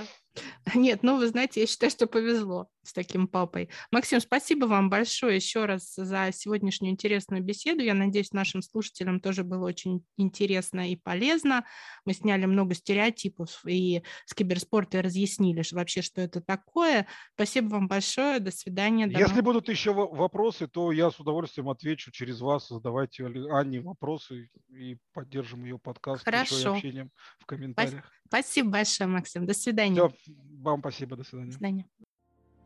[0.75, 3.69] Нет, ну вы знаете, я считаю, что повезло с таким папой.
[3.91, 7.83] Максим, спасибо вам большое еще раз за сегодняшнюю интересную беседу.
[7.83, 11.65] Я надеюсь, нашим слушателям тоже было очень интересно и полезно.
[12.05, 17.07] Мы сняли много стереотипов и с киберспорта разъяснили что вообще, что это такое.
[17.35, 18.39] Спасибо вам большое.
[18.39, 19.07] До свидания.
[19.07, 22.69] До Если будут еще вопросы, то я с удовольствием отвечу через вас.
[22.69, 26.23] Задавайте Анне вопросы и поддержим ее подкаст.
[26.23, 26.75] Хорошо.
[26.75, 28.11] общением в комментариях.
[28.28, 29.45] Спасибо большое, Максим.
[29.45, 30.07] До свидания.
[30.09, 31.15] Все, вам спасибо.
[31.15, 31.47] До свидания.
[31.47, 31.86] До свидания.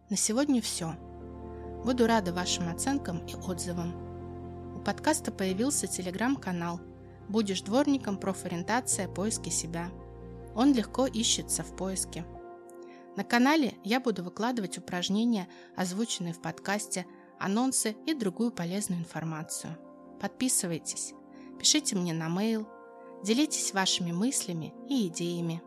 [0.09, 0.93] На сегодня все.
[1.85, 4.75] Буду рада вашим оценкам и отзывам.
[4.75, 6.81] У подкаста появился телеграм-канал
[7.29, 8.17] «Будешь дворником.
[8.17, 9.07] Профориентация.
[9.07, 9.89] Поиски себя».
[10.55, 12.25] Он легко ищется в поиске.
[13.15, 17.05] На канале я буду выкладывать упражнения, озвученные в подкасте,
[17.39, 19.77] анонсы и другую полезную информацию.
[20.19, 21.13] Подписывайтесь,
[21.59, 22.67] пишите мне на mail–
[23.23, 25.61] Делитесь вашими мыслями и идеями.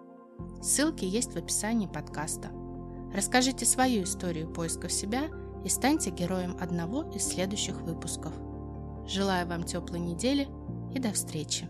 [0.61, 2.51] Ссылки есть в описании подкаста.
[3.15, 5.29] Расскажите свою историю поиска себя
[5.65, 8.33] и станьте героем одного из следующих выпусков.
[9.07, 10.49] Желаю вам теплой недели
[10.95, 11.69] и до встречи!